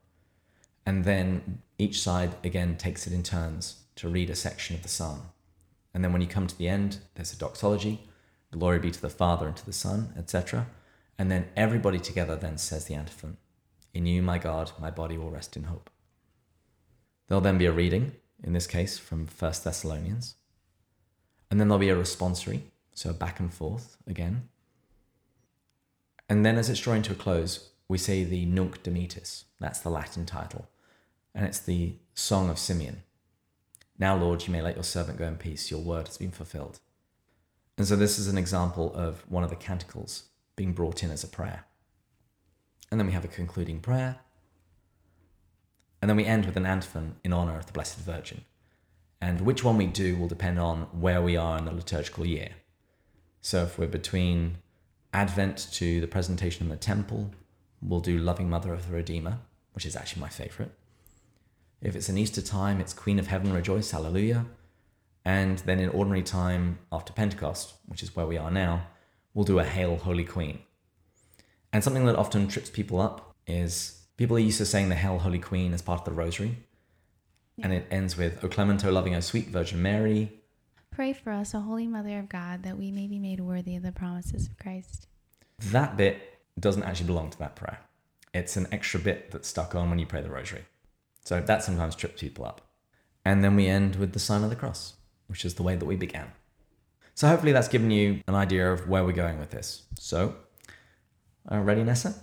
And 0.85 1.05
then 1.05 1.61
each 1.77 2.01
side 2.01 2.35
again 2.43 2.77
takes 2.77 3.07
it 3.07 3.13
in 3.13 3.23
turns 3.23 3.83
to 3.95 4.09
read 4.09 4.29
a 4.29 4.35
section 4.35 4.75
of 4.75 4.83
the 4.83 4.89
psalm. 4.89 5.21
And 5.93 6.03
then 6.03 6.11
when 6.11 6.21
you 6.21 6.27
come 6.27 6.47
to 6.47 6.57
the 6.57 6.67
end, 6.67 6.99
there's 7.15 7.33
a 7.33 7.37
doxology 7.37 8.01
glory 8.53 8.79
be 8.79 8.91
to 8.91 9.01
the 9.01 9.09
Father 9.09 9.47
and 9.47 9.55
to 9.57 9.65
the 9.65 9.73
Son, 9.73 10.13
etc. 10.17 10.67
And 11.17 11.29
then 11.29 11.47
everybody 11.55 11.99
together 11.99 12.35
then 12.35 12.57
says 12.57 12.85
the 12.85 12.95
antiphon 12.95 13.37
In 13.93 14.05
you, 14.05 14.21
my 14.21 14.37
God, 14.37 14.71
my 14.79 14.89
body 14.89 15.17
will 15.17 15.31
rest 15.31 15.57
in 15.57 15.63
hope. 15.63 15.89
There'll 17.27 17.41
then 17.41 17.57
be 17.57 17.65
a 17.65 17.71
reading, 17.71 18.13
in 18.43 18.53
this 18.53 18.67
case 18.67 18.97
from 18.97 19.27
1 19.27 19.53
Thessalonians. 19.63 20.35
And 21.49 21.59
then 21.59 21.67
there'll 21.67 21.79
be 21.79 21.89
a 21.89 21.95
responsory, 21.95 22.61
so 22.93 23.09
a 23.09 23.13
back 23.13 23.39
and 23.39 23.53
forth 23.53 23.97
again. 24.07 24.49
And 26.29 26.45
then 26.45 26.57
as 26.57 26.69
it's 26.69 26.79
drawing 26.79 27.03
to 27.03 27.13
a 27.13 27.15
close, 27.15 27.69
we 27.87 27.97
say 27.97 28.23
the 28.23 28.45
Nunc 28.45 28.81
Dimittis. 28.83 29.43
That's 29.59 29.79
the 29.79 29.89
Latin 29.89 30.25
title. 30.25 30.67
And 31.35 31.45
it's 31.45 31.59
the 31.59 31.95
Song 32.13 32.49
of 32.49 32.59
Simeon. 32.59 33.03
Now, 33.97 34.15
Lord, 34.15 34.45
you 34.45 34.51
may 34.51 34.61
let 34.61 34.75
your 34.75 34.83
servant 34.83 35.17
go 35.17 35.25
in 35.25 35.37
peace. 35.37 35.71
Your 35.71 35.79
word 35.79 36.07
has 36.07 36.17
been 36.17 36.31
fulfilled. 36.31 36.79
And 37.77 37.87
so 37.87 37.95
this 37.95 38.19
is 38.19 38.27
an 38.27 38.37
example 38.37 38.93
of 38.93 39.23
one 39.29 39.43
of 39.43 39.49
the 39.49 39.55
canticles 39.55 40.25
being 40.55 40.73
brought 40.73 41.03
in 41.03 41.11
as 41.11 41.23
a 41.23 41.27
prayer. 41.27 41.65
And 42.91 42.99
then 42.99 43.07
we 43.07 43.13
have 43.13 43.25
a 43.25 43.29
concluding 43.29 43.79
prayer. 43.79 44.17
And 46.01 46.09
then 46.09 46.17
we 46.17 46.25
end 46.25 46.45
with 46.45 46.57
an 46.57 46.65
antiphon 46.65 47.15
in 47.23 47.33
honor 47.33 47.57
of 47.57 47.65
the 47.65 47.71
Blessed 47.71 47.97
Virgin. 47.97 48.45
And 49.21 49.41
which 49.41 49.63
one 49.63 49.77
we 49.77 49.87
do 49.87 50.17
will 50.17 50.27
depend 50.27 50.59
on 50.59 50.81
where 50.91 51.21
we 51.21 51.37
are 51.37 51.57
in 51.57 51.65
the 51.65 51.71
liturgical 51.71 52.25
year. 52.25 52.49
So 53.41 53.63
if 53.63 53.79
we're 53.79 53.87
between 53.87 54.57
Advent 55.13 55.69
to 55.73 56.01
the 56.01 56.07
presentation 56.07 56.65
in 56.65 56.69
the 56.69 56.75
temple, 56.75 57.31
we'll 57.81 58.01
do 58.01 58.17
Loving 58.17 58.49
Mother 58.49 58.73
of 58.73 58.87
the 58.87 58.93
Redeemer, 58.93 59.39
which 59.73 59.85
is 59.85 59.95
actually 59.95 60.21
my 60.21 60.29
favorite. 60.29 60.71
If 61.83 61.97
it's 61.97 62.07
an 62.07 62.17
Easter 62.17 62.41
time, 62.41 62.79
it's 62.79 62.93
Queen 62.93 63.19
of 63.19 63.27
Heaven, 63.27 63.51
rejoice, 63.51 63.91
hallelujah. 63.91 64.45
And 65.25 65.59
then 65.59 65.79
in 65.79 65.89
ordinary 65.89 66.23
time 66.23 66.79
after 66.93 67.11
Pentecost, 67.11 67.73
which 67.87 68.01
is 68.01 68.15
where 68.15 68.25
we 68.25 68.37
are 68.37 68.49
now, 68.49 68.87
we'll 69.33 69.43
do 69.43 69.59
a 69.59 69.65
Hail, 69.65 69.97
Holy 69.97 70.23
Queen. 70.23 70.59
And 71.73 71.83
something 71.83 72.05
that 72.05 72.15
often 72.15 72.47
trips 72.47 72.69
people 72.69 73.01
up 73.01 73.35
is 73.45 74.01
people 74.15 74.37
are 74.37 74.39
used 74.39 74.59
to 74.59 74.65
saying 74.65 74.87
the 74.87 74.95
Hail, 74.95 75.19
Holy 75.19 75.39
Queen 75.39 75.73
as 75.73 75.81
part 75.81 75.99
of 75.99 76.05
the 76.05 76.11
Rosary. 76.11 76.57
And 77.61 77.73
it 77.73 77.85
ends 77.91 78.17
with, 78.17 78.41
O 78.45 78.47
clement, 78.47 78.85
O 78.85 78.89
loving, 78.89 79.13
O 79.13 79.19
sweet 79.19 79.49
Virgin 79.49 79.81
Mary. 79.81 80.31
Pray 80.89 81.11
for 81.11 81.31
us, 81.31 81.53
O 81.53 81.59
Holy 81.59 81.87
Mother 81.87 82.17
of 82.17 82.29
God, 82.29 82.63
that 82.63 82.77
we 82.77 82.91
may 82.91 83.07
be 83.07 83.19
made 83.19 83.41
worthy 83.41 83.75
of 83.75 83.83
the 83.83 83.91
promises 83.91 84.47
of 84.47 84.57
Christ. 84.57 85.07
That 85.59 85.97
bit 85.97 86.39
doesn't 86.57 86.83
actually 86.83 87.07
belong 87.07 87.29
to 87.31 87.39
that 87.39 87.57
prayer. 87.57 87.81
It's 88.33 88.55
an 88.55 88.67
extra 88.71 89.01
bit 89.01 89.31
that's 89.31 89.49
stuck 89.49 89.75
on 89.75 89.89
when 89.89 89.99
you 89.99 90.05
pray 90.05 90.21
the 90.21 90.29
Rosary. 90.29 90.63
So 91.23 91.39
that 91.41 91.63
sometimes 91.63 91.95
trips 91.95 92.21
people 92.21 92.45
up. 92.45 92.61
And 93.25 93.43
then 93.43 93.55
we 93.55 93.67
end 93.67 93.95
with 93.95 94.13
the 94.13 94.19
sign 94.19 94.43
of 94.43 94.49
the 94.49 94.55
cross. 94.55 94.95
which 95.27 95.45
is 95.45 95.55
the 95.55 95.63
way 95.63 95.75
that 95.75 95.85
we 95.85 95.95
began. 95.95 96.31
So 97.15 97.27
hopefully 97.27 97.51
that's 97.51 97.67
given 97.67 97.91
you 97.91 98.21
an 98.27 98.35
idea 98.35 98.71
of 98.71 98.87
where 98.87 99.03
we're 99.03 99.13
going 99.13 99.39
with 99.39 99.51
this. 99.51 99.83
So, 99.97 100.35
are 101.47 101.57
you 101.57 101.63
ready, 101.63 101.83
Nessa? 101.83 102.13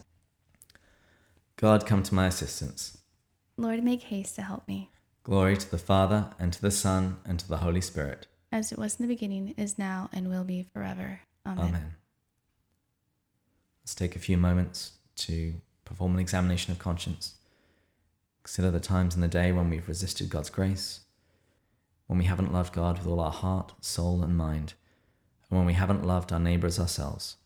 God, 1.56 1.86
come 1.86 2.02
to 2.04 2.14
my 2.14 2.26
assistance. 2.26 2.98
Lord, 3.56 3.82
make 3.82 4.02
haste 4.02 4.36
to 4.36 4.42
help 4.42 4.66
me. 4.68 4.90
Glory 5.22 5.56
to 5.56 5.70
the 5.70 5.78
Father, 5.78 6.30
and 6.38 6.52
to 6.52 6.62
the 6.62 6.70
Son, 6.70 7.18
and 7.26 7.38
to 7.38 7.48
the 7.48 7.58
Holy 7.58 7.80
Spirit. 7.80 8.26
As 8.50 8.72
it 8.72 8.78
was 8.78 8.98
in 8.98 9.06
the 9.06 9.12
beginning, 9.12 9.54
is 9.56 9.78
now, 9.78 10.08
and 10.12 10.28
will 10.28 10.44
be 10.44 10.66
forever. 10.72 11.20
Amen. 11.46 11.68
Amen. 11.68 11.94
Let's 13.82 13.94
take 13.94 14.16
a 14.16 14.20
few 14.20 14.36
moments 14.36 14.92
to 15.16 15.54
perform 15.84 16.14
an 16.14 16.20
examination 16.20 16.72
of 16.72 16.78
conscience. 16.78 17.34
Consider 18.42 18.70
the 18.70 18.81
times 18.81 19.14
in 19.14 19.20
the 19.20 19.29
day 19.29 19.53
when 19.53 19.70
we've 19.70 19.88
resisted 19.88 20.31
God's 20.31 20.50
grace, 20.50 21.00
when 22.07 22.18
we 22.18 22.24
haven't 22.24 22.53
loved 22.53 22.72
God 22.72 22.98
with 22.98 23.07
all 23.07 23.20
our 23.20 23.31
heart, 23.31 23.72
soul, 23.81 24.22
and 24.22 24.37
mind, 24.37 24.74
and 25.48 25.59
when 25.59 25.66
we 25.66 25.74
haven't 25.74 26.07
loved 26.07 26.33
our 26.33 26.40
neighbor 26.40 26.66
as 26.66 26.81
ourselves. 26.81 27.37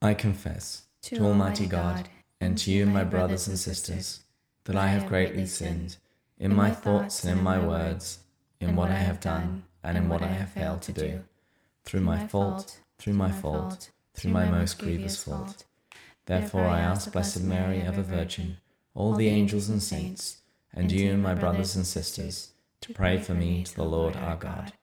I 0.00 0.14
confess 0.14 0.82
to, 1.02 1.18
Almighty 1.18 1.66
God 1.66 2.08
and 2.40 2.56
to 2.58 2.70
you, 2.70 2.86
my 2.86 3.02
brothers 3.02 3.48
and 3.48 3.58
sisters, 3.58 4.20
that 4.64 4.76
I 4.76 4.88
have 4.88 5.08
greatly 5.08 5.46
sinned 5.46 5.96
in 6.38 6.54
my 6.54 6.70
thoughts 6.70 7.24
and 7.24 7.38
in 7.38 7.44
my 7.44 7.58
words, 7.58 8.20
in 8.60 8.76
what 8.76 8.90
I 8.90 8.96
have 8.96 9.20
done 9.20 9.64
and 9.82 9.96
in 9.96 10.08
what 10.08 10.22
I 10.22 10.28
have 10.28 10.50
failed 10.50 10.82
to 10.82 10.92
do, 10.92 11.24
through 11.84 12.00
my 12.00 12.26
fault, 12.26 12.80
through 12.98 13.14
my 13.14 13.32
fault, 13.32 13.90
through 14.14 14.30
my 14.30 14.48
most 14.48 14.78
grievous 14.78 15.22
fault. 15.22 15.64
Therefore 16.28 16.66
I 16.66 16.80
ask 16.80 17.10
Blessed 17.10 17.40
Mary, 17.40 17.80
ever 17.80 18.02
Virgin, 18.02 18.58
all 18.94 19.14
the 19.14 19.28
angels 19.28 19.70
and 19.70 19.82
saints, 19.82 20.42
and 20.74 20.92
you, 20.92 21.16
my 21.16 21.34
brothers 21.34 21.74
and 21.74 21.86
sisters, 21.86 22.50
to 22.82 22.92
pray 22.92 23.16
for 23.16 23.32
me 23.32 23.64
to 23.64 23.74
the 23.74 23.84
Lord 23.84 24.14
our 24.14 24.36
God. 24.36 24.74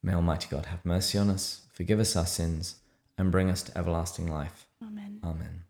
May 0.00 0.14
Almighty 0.14 0.46
God 0.48 0.66
have 0.66 0.84
mercy 0.84 1.18
on 1.18 1.28
us, 1.28 1.62
forgive 1.72 1.98
us 1.98 2.14
our 2.14 2.26
sins, 2.26 2.76
and 3.18 3.32
bring 3.32 3.50
us 3.50 3.64
to 3.64 3.76
everlasting 3.76 4.28
life. 4.28 4.68
Amen. 4.80 5.18
Amen. 5.24 5.64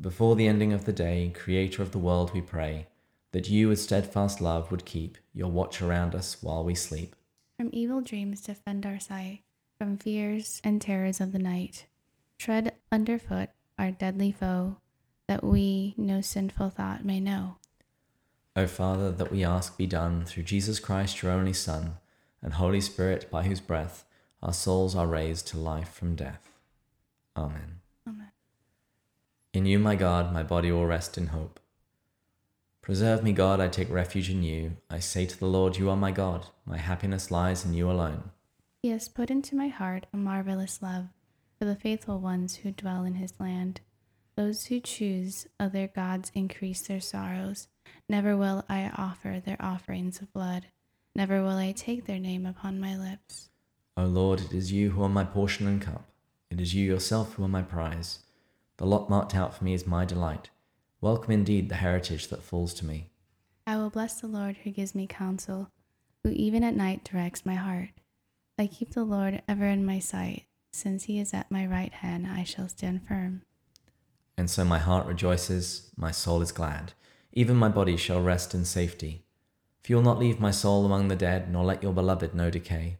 Before 0.00 0.34
the 0.34 0.48
ending 0.48 0.72
of 0.72 0.86
the 0.86 0.94
day, 0.94 1.34
Creator 1.34 1.82
of 1.82 1.92
the 1.92 1.98
world, 1.98 2.32
we 2.32 2.40
pray 2.40 2.86
that 3.32 3.50
you 3.50 3.68
with 3.68 3.78
steadfast 3.78 4.40
love 4.40 4.70
would 4.70 4.86
keep 4.86 5.18
your 5.34 5.50
watch 5.50 5.82
around 5.82 6.14
us 6.14 6.42
while 6.42 6.64
we 6.64 6.74
sleep. 6.74 7.14
From 7.58 7.68
evil 7.74 8.00
dreams 8.00 8.40
defend 8.40 8.86
our 8.86 8.98
sight, 8.98 9.40
from 9.76 9.98
fears 9.98 10.62
and 10.64 10.80
terrors 10.80 11.20
of 11.20 11.32
the 11.32 11.38
night. 11.38 11.84
Tread 12.40 12.72
underfoot 12.90 13.50
our 13.78 13.90
deadly 13.90 14.32
foe, 14.32 14.78
that 15.28 15.44
we 15.44 15.92
no 15.98 16.22
sinful 16.22 16.70
thought 16.70 17.04
may 17.04 17.20
know. 17.20 17.56
O 18.56 18.66
Father, 18.66 19.12
that 19.12 19.30
we 19.30 19.44
ask 19.44 19.76
be 19.76 19.86
done 19.86 20.24
through 20.24 20.44
Jesus 20.44 20.80
Christ, 20.80 21.20
your 21.20 21.32
only 21.32 21.52
Son, 21.52 21.98
and 22.40 22.54
Holy 22.54 22.80
Spirit, 22.80 23.30
by 23.30 23.42
whose 23.42 23.60
breath 23.60 24.06
our 24.42 24.54
souls 24.54 24.96
are 24.96 25.06
raised 25.06 25.48
to 25.48 25.58
life 25.58 25.92
from 25.92 26.14
death. 26.14 26.48
Amen. 27.36 27.80
Amen. 28.08 28.32
In 29.52 29.66
you, 29.66 29.78
my 29.78 29.94
God, 29.94 30.32
my 30.32 30.42
body 30.42 30.72
will 30.72 30.86
rest 30.86 31.18
in 31.18 31.26
hope. 31.26 31.60
Preserve 32.80 33.22
me, 33.22 33.32
God, 33.32 33.60
I 33.60 33.68
take 33.68 33.90
refuge 33.90 34.30
in 34.30 34.42
you. 34.42 34.78
I 34.88 35.00
say 35.00 35.26
to 35.26 35.38
the 35.38 35.44
Lord, 35.44 35.76
You 35.76 35.90
are 35.90 35.96
my 35.96 36.10
God. 36.10 36.46
My 36.64 36.78
happiness 36.78 37.30
lies 37.30 37.66
in 37.66 37.74
you 37.74 37.90
alone. 37.90 38.30
He 38.82 38.88
has 38.88 39.10
put 39.10 39.30
into 39.30 39.54
my 39.54 39.68
heart 39.68 40.06
a 40.14 40.16
marvelous 40.16 40.80
love 40.80 41.08
for 41.60 41.66
the 41.66 41.76
faithful 41.76 42.18
ones 42.18 42.56
who 42.56 42.72
dwell 42.72 43.04
in 43.04 43.16
his 43.16 43.34
land. 43.38 43.82
Those 44.34 44.64
who 44.66 44.80
choose 44.80 45.46
other 45.58 45.86
gods 45.88 46.32
increase 46.34 46.80
their 46.80 47.02
sorrows. 47.02 47.68
Never 48.08 48.34
will 48.34 48.64
I 48.66 48.90
offer 48.96 49.42
their 49.44 49.58
offerings 49.60 50.22
of 50.22 50.32
blood. 50.32 50.68
Never 51.14 51.42
will 51.42 51.58
I 51.58 51.72
take 51.72 52.06
their 52.06 52.18
name 52.18 52.46
upon 52.46 52.80
my 52.80 52.96
lips. 52.96 53.50
O 53.94 54.04
Lord, 54.04 54.40
it 54.40 54.54
is 54.54 54.72
you 54.72 54.92
who 54.92 55.02
are 55.02 55.08
my 55.10 55.24
portion 55.24 55.66
and 55.66 55.82
cup. 55.82 56.06
It 56.50 56.62
is 56.62 56.74
you 56.74 56.86
yourself 56.86 57.34
who 57.34 57.44
are 57.44 57.48
my 57.48 57.60
prize. 57.60 58.20
The 58.78 58.86
lot 58.86 59.10
marked 59.10 59.34
out 59.34 59.54
for 59.54 59.64
me 59.64 59.74
is 59.74 59.86
my 59.86 60.06
delight. 60.06 60.48
Welcome 61.02 61.32
indeed 61.32 61.68
the 61.68 61.74
heritage 61.74 62.28
that 62.28 62.42
falls 62.42 62.72
to 62.74 62.86
me. 62.86 63.10
I 63.66 63.76
will 63.76 63.90
bless 63.90 64.18
the 64.18 64.28
Lord 64.28 64.56
who 64.64 64.70
gives 64.70 64.94
me 64.94 65.06
counsel, 65.06 65.70
who 66.24 66.30
even 66.30 66.64
at 66.64 66.74
night 66.74 67.04
directs 67.04 67.44
my 67.44 67.56
heart. 67.56 67.90
I 68.58 68.66
keep 68.66 68.94
the 68.94 69.04
Lord 69.04 69.42
ever 69.46 69.66
in 69.66 69.84
my 69.84 69.98
sight. 69.98 70.44
Since 70.72 71.04
he 71.04 71.18
is 71.18 71.34
at 71.34 71.50
my 71.50 71.66
right 71.66 71.92
hand, 71.92 72.26
I 72.26 72.44
shall 72.44 72.68
stand 72.68 73.06
firm. 73.06 73.42
And 74.36 74.48
so 74.48 74.64
my 74.64 74.78
heart 74.78 75.06
rejoices, 75.06 75.90
my 75.96 76.10
soul 76.10 76.40
is 76.40 76.52
glad. 76.52 76.92
Even 77.32 77.56
my 77.56 77.68
body 77.68 77.96
shall 77.96 78.22
rest 78.22 78.54
in 78.54 78.64
safety. 78.64 79.24
For 79.82 79.92
you 79.92 79.96
will 79.96 80.02
not 80.02 80.18
leave 80.18 80.40
my 80.40 80.50
soul 80.50 80.86
among 80.86 81.08
the 81.08 81.16
dead, 81.16 81.50
nor 81.52 81.64
let 81.64 81.82
your 81.82 81.92
beloved 81.92 82.34
know 82.34 82.50
decay. 82.50 82.98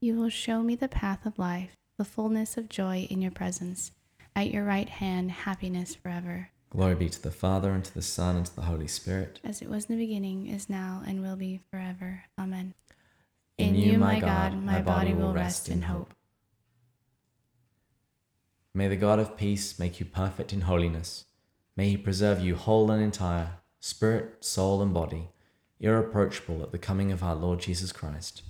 You 0.00 0.16
will 0.16 0.30
show 0.30 0.62
me 0.62 0.74
the 0.74 0.88
path 0.88 1.26
of 1.26 1.38
life, 1.38 1.76
the 1.98 2.04
fullness 2.04 2.56
of 2.56 2.68
joy 2.68 3.06
in 3.10 3.20
your 3.20 3.30
presence. 3.30 3.92
At 4.34 4.50
your 4.50 4.64
right 4.64 4.88
hand, 4.88 5.30
happiness 5.30 5.94
forever. 5.94 6.50
Glory 6.70 6.94
be 6.94 7.08
to 7.08 7.22
the 7.22 7.30
Father, 7.30 7.72
and 7.72 7.84
to 7.84 7.92
the 7.92 8.00
Son, 8.00 8.36
and 8.36 8.46
to 8.46 8.54
the 8.54 8.62
Holy 8.62 8.86
Spirit. 8.86 9.40
As 9.44 9.60
it 9.60 9.68
was 9.68 9.86
in 9.86 9.96
the 9.96 10.06
beginning, 10.06 10.46
is 10.46 10.70
now, 10.70 11.02
and 11.06 11.20
will 11.20 11.36
be 11.36 11.60
forever. 11.70 12.24
Amen. 12.38 12.74
In 13.58 13.74
you, 13.74 13.98
my 13.98 14.20
God, 14.20 14.62
my 14.62 14.80
body 14.80 15.12
will 15.12 15.34
rest 15.34 15.68
in 15.68 15.82
hope. 15.82 16.14
May 18.72 18.86
the 18.86 18.96
God 18.96 19.18
of 19.18 19.36
peace 19.36 19.78
make 19.78 19.98
you 19.98 20.06
perfect 20.06 20.52
in 20.52 20.62
holiness. 20.62 21.24
May 21.76 21.88
he 21.88 21.96
preserve 21.96 22.40
you 22.40 22.54
whole 22.54 22.90
and 22.90 23.02
entire, 23.02 23.58
spirit, 23.80 24.44
soul, 24.44 24.80
and 24.80 24.94
body, 24.94 25.28
irreproachable 25.80 26.62
at 26.62 26.70
the 26.70 26.78
coming 26.78 27.10
of 27.10 27.22
our 27.22 27.34
Lord 27.34 27.58
Jesus 27.60 27.90
Christ. 27.90 28.42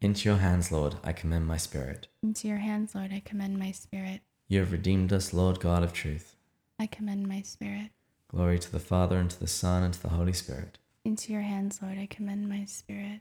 Into 0.00 0.28
your 0.28 0.38
hands, 0.38 0.72
Lord, 0.72 0.96
I 1.04 1.12
commend 1.12 1.46
my 1.46 1.58
spirit. 1.58 2.08
Into 2.22 2.48
your 2.48 2.56
hands, 2.56 2.94
Lord, 2.94 3.12
I 3.12 3.22
commend 3.24 3.58
my 3.58 3.70
spirit. 3.70 4.22
You 4.48 4.60
have 4.60 4.72
redeemed 4.72 5.12
us, 5.12 5.32
Lord 5.32 5.60
God 5.60 5.84
of 5.84 5.92
truth. 5.92 6.34
I 6.78 6.86
commend 6.86 7.28
my 7.28 7.42
spirit. 7.42 7.90
Glory 8.28 8.58
to 8.58 8.72
the 8.72 8.80
Father, 8.80 9.18
and 9.18 9.30
to 9.30 9.38
the 9.38 9.46
Son, 9.46 9.82
and 9.82 9.94
to 9.94 10.02
the 10.02 10.08
Holy 10.08 10.32
Spirit. 10.32 10.78
Into 11.04 11.32
your 11.32 11.42
hands, 11.42 11.80
Lord, 11.82 11.98
I 11.98 12.06
commend 12.06 12.48
my 12.48 12.64
spirit. 12.64 13.20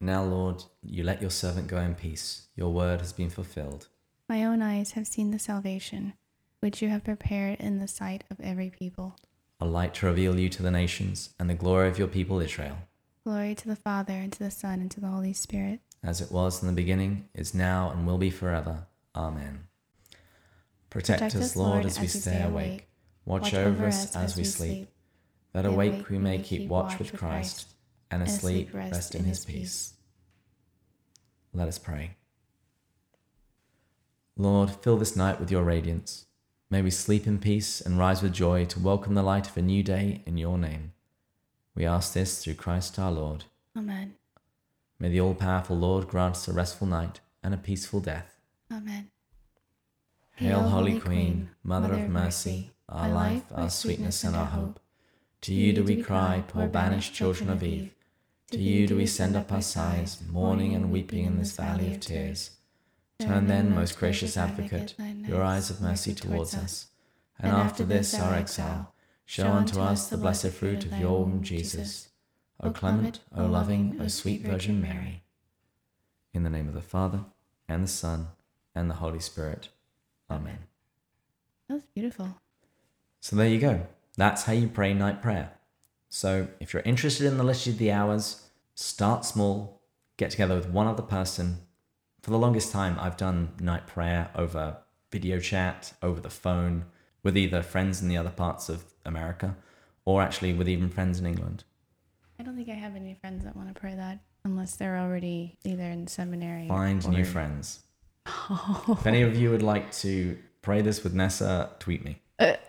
Now, 0.00 0.24
Lord, 0.24 0.64
you 0.82 1.04
let 1.04 1.20
your 1.20 1.30
servant 1.30 1.68
go 1.68 1.78
in 1.78 1.94
peace. 1.94 2.46
Your 2.56 2.72
word 2.72 3.00
has 3.00 3.12
been 3.12 3.28
fulfilled. 3.28 3.88
My 4.28 4.44
own 4.44 4.62
eyes 4.62 4.92
have 4.92 5.06
seen 5.06 5.30
the 5.30 5.38
salvation, 5.38 6.14
which 6.60 6.80
you 6.80 6.88
have 6.88 7.04
prepared 7.04 7.60
in 7.60 7.78
the 7.78 7.88
sight 7.88 8.24
of 8.30 8.40
every 8.40 8.70
people. 8.70 9.16
A 9.60 9.66
light 9.66 9.92
to 9.94 10.06
reveal 10.06 10.38
you 10.38 10.48
to 10.48 10.62
the 10.62 10.70
nations, 10.70 11.34
and 11.38 11.50
the 11.50 11.54
glory 11.54 11.88
of 11.88 11.98
your 11.98 12.08
people 12.08 12.40
Israel. 12.40 12.78
Glory 13.24 13.54
to 13.54 13.68
the 13.68 13.76
Father, 13.76 14.14
and 14.14 14.32
to 14.32 14.38
the 14.38 14.50
Son, 14.50 14.80
and 14.80 14.90
to 14.90 15.00
the 15.00 15.08
Holy 15.08 15.34
Spirit. 15.34 15.80
As 16.02 16.22
it 16.22 16.32
was 16.32 16.62
in 16.62 16.68
the 16.68 16.74
beginning, 16.74 17.28
is 17.34 17.52
now, 17.52 17.90
and 17.90 18.06
will 18.06 18.16
be 18.16 18.30
forever. 18.30 18.86
Amen. 19.14 19.64
Protect, 20.88 21.20
Protect 21.20 21.36
us, 21.36 21.56
Lord, 21.56 21.84
as 21.84 22.00
we 22.00 22.06
stay 22.06 22.42
awake. 22.42 22.88
Watch 23.26 23.52
over 23.52 23.84
us 23.84 24.16
as 24.16 24.36
we 24.36 24.44
sleep. 24.44 24.88
That 25.52 25.66
awake 25.66 26.08
we 26.08 26.18
may 26.18 26.38
keep 26.38 26.68
watch 26.68 26.98
with 26.98 27.12
Christ, 27.12 27.66
and 28.10 28.22
asleep 28.22 28.70
rest 28.72 29.14
in 29.14 29.24
his 29.24 29.44
peace. 29.44 29.94
Let 31.52 31.68
us 31.68 31.78
pray. 31.78 32.16
Lord, 34.36 34.70
fill 34.70 34.96
this 34.96 35.16
night 35.16 35.38
with 35.38 35.50
your 35.50 35.62
radiance. 35.62 36.26
May 36.70 36.82
we 36.82 36.90
sleep 36.90 37.26
in 37.26 37.38
peace 37.38 37.80
and 37.80 37.98
rise 37.98 38.22
with 38.22 38.32
joy 38.32 38.64
to 38.66 38.80
welcome 38.80 39.14
the 39.14 39.22
light 39.22 39.48
of 39.48 39.56
a 39.56 39.62
new 39.62 39.82
day 39.82 40.22
in 40.24 40.38
your 40.38 40.56
name. 40.56 40.92
We 41.74 41.84
ask 41.84 42.14
this 42.14 42.42
through 42.42 42.54
Christ 42.54 42.98
our 42.98 43.10
Lord. 43.10 43.44
Amen. 43.76 44.14
May 44.98 45.08
the 45.08 45.20
all 45.20 45.34
powerful 45.34 45.76
Lord 45.76 46.08
grant 46.08 46.36
us 46.36 46.48
a 46.48 46.52
restful 46.52 46.86
night 46.86 47.20
and 47.42 47.54
a 47.54 47.58
peaceful 47.58 48.00
death. 48.00 48.38
Amen. 48.72 49.10
Hail, 50.36 50.60
Holy 50.60 50.98
Queen, 51.00 51.50
Mother 51.62 51.94
of 51.94 52.08
mercy, 52.08 52.70
our 52.88 53.10
life, 53.10 53.42
our 53.54 53.68
sweetness, 53.68 54.24
and 54.24 54.36
our 54.36 54.46
hope. 54.46 54.80
To 55.42 55.54
you 55.54 55.72
do 55.72 55.84
we 55.84 56.02
cry, 56.02 56.44
poor 56.46 56.66
banished 56.66 57.14
children 57.14 57.50
of 57.50 57.62
Eve. 57.62 57.90
To 58.50 58.58
you 58.58 58.88
do 58.88 58.96
we 58.96 59.06
send 59.06 59.36
up 59.36 59.52
our 59.52 59.62
sighs, 59.62 60.20
mourning 60.28 60.74
and 60.74 60.90
weeping 60.90 61.24
in 61.24 61.38
this 61.38 61.52
valley 61.52 61.94
of 61.94 62.00
tears. 62.00 62.50
Turn 63.20 63.46
then, 63.46 63.74
most 63.74 63.98
gracious 63.98 64.36
Advocate, 64.36 64.94
your 65.28 65.42
eyes 65.42 65.70
of 65.70 65.80
mercy 65.80 66.14
towards 66.14 66.54
us, 66.54 66.88
and 67.38 67.52
after 67.52 67.84
this 67.84 68.18
our 68.18 68.34
exile, 68.34 68.92
show 69.24 69.46
unto 69.46 69.80
us 69.80 70.08
the 70.08 70.16
blessed 70.16 70.48
fruit 70.48 70.84
of 70.84 70.98
your 70.98 71.24
womb, 71.24 71.42
Jesus. 71.42 72.08
O 72.60 72.70
clement, 72.70 73.20
O 73.36 73.46
loving, 73.46 73.98
O 74.00 74.08
sweet 74.08 74.42
Virgin 74.42 74.80
Mary. 74.80 75.22
In 76.34 76.42
the 76.42 76.50
name 76.50 76.66
of 76.66 76.74
the 76.74 76.80
Father, 76.80 77.20
and 77.68 77.84
the 77.84 77.88
Son, 77.88 78.28
and 78.74 78.90
the 78.90 78.94
Holy 78.94 79.20
Spirit. 79.20 79.68
Amen. 80.28 80.58
That 81.68 81.74
was 81.74 81.84
beautiful. 81.94 82.40
So 83.20 83.36
there 83.36 83.48
you 83.48 83.60
go. 83.60 83.86
That's 84.16 84.42
how 84.42 84.54
you 84.54 84.66
pray 84.66 84.92
night 84.92 85.22
prayer. 85.22 85.52
So 86.10 86.48
if 86.58 86.74
you're 86.74 86.82
interested 86.82 87.26
in 87.26 87.38
the 87.38 87.44
liturgy 87.44 87.70
of 87.70 87.78
the 87.78 87.92
hours, 87.92 88.48
start 88.74 89.24
small, 89.24 89.80
get 90.16 90.30
together 90.30 90.56
with 90.56 90.68
one 90.68 90.88
other 90.88 91.02
person. 91.02 91.58
For 92.20 92.30
the 92.30 92.38
longest 92.38 92.72
time, 92.72 92.98
I've 93.00 93.16
done 93.16 93.52
night 93.60 93.86
prayer 93.86 94.30
over 94.34 94.78
video 95.10 95.38
chat, 95.38 95.94
over 96.02 96.20
the 96.20 96.28
phone, 96.28 96.84
with 97.22 97.36
either 97.36 97.62
friends 97.62 98.02
in 98.02 98.08
the 98.08 98.16
other 98.16 98.30
parts 98.30 98.68
of 98.68 98.84
America 99.06 99.56
or 100.04 100.20
actually 100.20 100.52
with 100.52 100.68
even 100.68 100.88
friends 100.88 101.20
in 101.20 101.26
England. 101.26 101.64
I 102.38 102.42
don't 102.42 102.56
think 102.56 102.68
I 102.68 102.74
have 102.74 102.96
any 102.96 103.14
friends 103.14 103.44
that 103.44 103.54
want 103.54 103.72
to 103.72 103.80
pray 103.80 103.94
that 103.94 104.18
unless 104.44 104.76
they're 104.76 104.98
already 104.98 105.58
either 105.64 105.84
in 105.84 106.06
seminary. 106.06 106.66
Find 106.68 107.04
or... 107.04 107.10
new 107.10 107.24
friends. 107.24 107.80
If 108.88 109.06
any 109.06 109.22
of 109.22 109.36
you 109.36 109.50
would 109.50 109.62
like 109.62 109.92
to 109.96 110.36
pray 110.62 110.82
this 110.82 111.04
with 111.04 111.14
Nessa, 111.14 111.70
tweet 111.78 112.04
me. 112.04 112.20
Uh, 112.38 112.54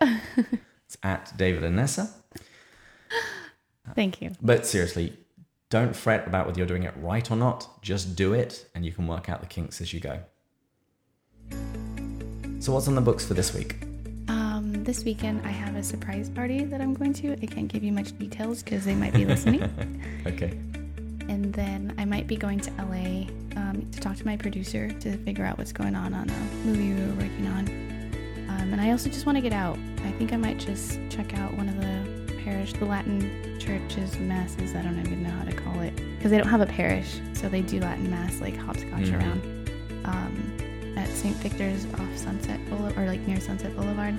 it's 0.86 0.96
at 1.02 1.36
David 1.36 1.64
and 1.64 1.76
Nessa. 1.76 2.10
Thank 3.94 4.20
you. 4.20 4.32
But 4.40 4.66
seriously, 4.66 5.16
don't 5.70 5.96
fret 5.96 6.26
about 6.26 6.46
whether 6.46 6.58
you're 6.58 6.66
doing 6.66 6.82
it 6.82 6.94
right 6.98 7.30
or 7.30 7.36
not. 7.36 7.82
Just 7.82 8.14
do 8.14 8.34
it, 8.34 8.66
and 8.74 8.84
you 8.84 8.92
can 8.92 9.06
work 9.06 9.28
out 9.28 9.40
the 9.40 9.46
kinks 9.46 9.80
as 9.80 9.92
you 9.92 10.00
go. 10.00 10.20
So, 12.60 12.72
what's 12.72 12.88
on 12.88 12.94
the 12.94 13.00
books 13.00 13.24
for 13.24 13.34
this 13.34 13.54
week? 13.54 13.76
Um, 14.28 14.84
this 14.84 15.02
weekend, 15.02 15.44
I 15.46 15.50
have 15.50 15.74
a 15.74 15.82
surprise 15.82 16.28
party 16.28 16.64
that 16.64 16.80
I'm 16.80 16.94
going 16.94 17.12
to. 17.14 17.32
I 17.32 17.46
can't 17.46 17.68
give 17.68 17.82
you 17.82 17.90
much 17.90 18.16
details 18.18 18.62
because 18.62 18.84
they 18.84 18.94
might 18.94 19.14
be 19.14 19.24
listening. 19.24 19.62
okay. 20.26 20.50
And 21.28 21.52
then 21.54 21.94
I 21.98 22.04
might 22.04 22.26
be 22.26 22.36
going 22.36 22.60
to 22.60 22.70
LA 22.72 23.26
um, 23.56 23.88
to 23.92 24.00
talk 24.00 24.16
to 24.16 24.26
my 24.26 24.36
producer 24.36 24.90
to 24.90 25.16
figure 25.18 25.44
out 25.44 25.56
what's 25.58 25.72
going 25.72 25.94
on 25.94 26.12
on 26.14 26.28
a 26.28 26.38
movie 26.66 26.92
we 26.92 27.00
were 27.00 27.14
working 27.14 27.46
on. 27.46 27.68
Um, 28.50 28.72
and 28.72 28.80
I 28.80 28.90
also 28.90 29.08
just 29.08 29.24
want 29.24 29.36
to 29.36 29.42
get 29.42 29.52
out. 29.52 29.78
I 30.04 30.12
think 30.12 30.32
I 30.32 30.36
might 30.36 30.58
just 30.58 31.00
check 31.08 31.34
out 31.38 31.56
one 31.56 31.68
of 31.68 31.80
the 31.80 32.01
parish, 32.52 32.72
the 32.74 32.84
Latin 32.84 33.58
churches, 33.58 34.18
masses. 34.18 34.74
I 34.74 34.82
don't 34.82 34.98
even 34.98 35.22
know 35.22 35.30
how 35.30 35.44
to 35.44 35.52
call 35.52 35.80
it 35.80 35.96
because 36.16 36.30
they 36.30 36.36
don't 36.36 36.48
have 36.48 36.60
a 36.60 36.66
parish, 36.66 37.18
so 37.32 37.48
they 37.48 37.62
do 37.62 37.80
Latin 37.80 38.10
mass 38.10 38.40
like 38.40 38.56
hopscotch 38.56 39.04
mm-hmm. 39.04 39.14
around 39.14 39.70
um, 40.04 40.94
at 40.98 41.08
St. 41.08 41.34
Victor's 41.36 41.86
off 41.94 42.16
Sunset 42.16 42.60
Boulevard 42.68 42.98
or 42.98 43.06
like 43.06 43.20
near 43.20 43.40
Sunset 43.40 43.74
Boulevard. 43.74 44.18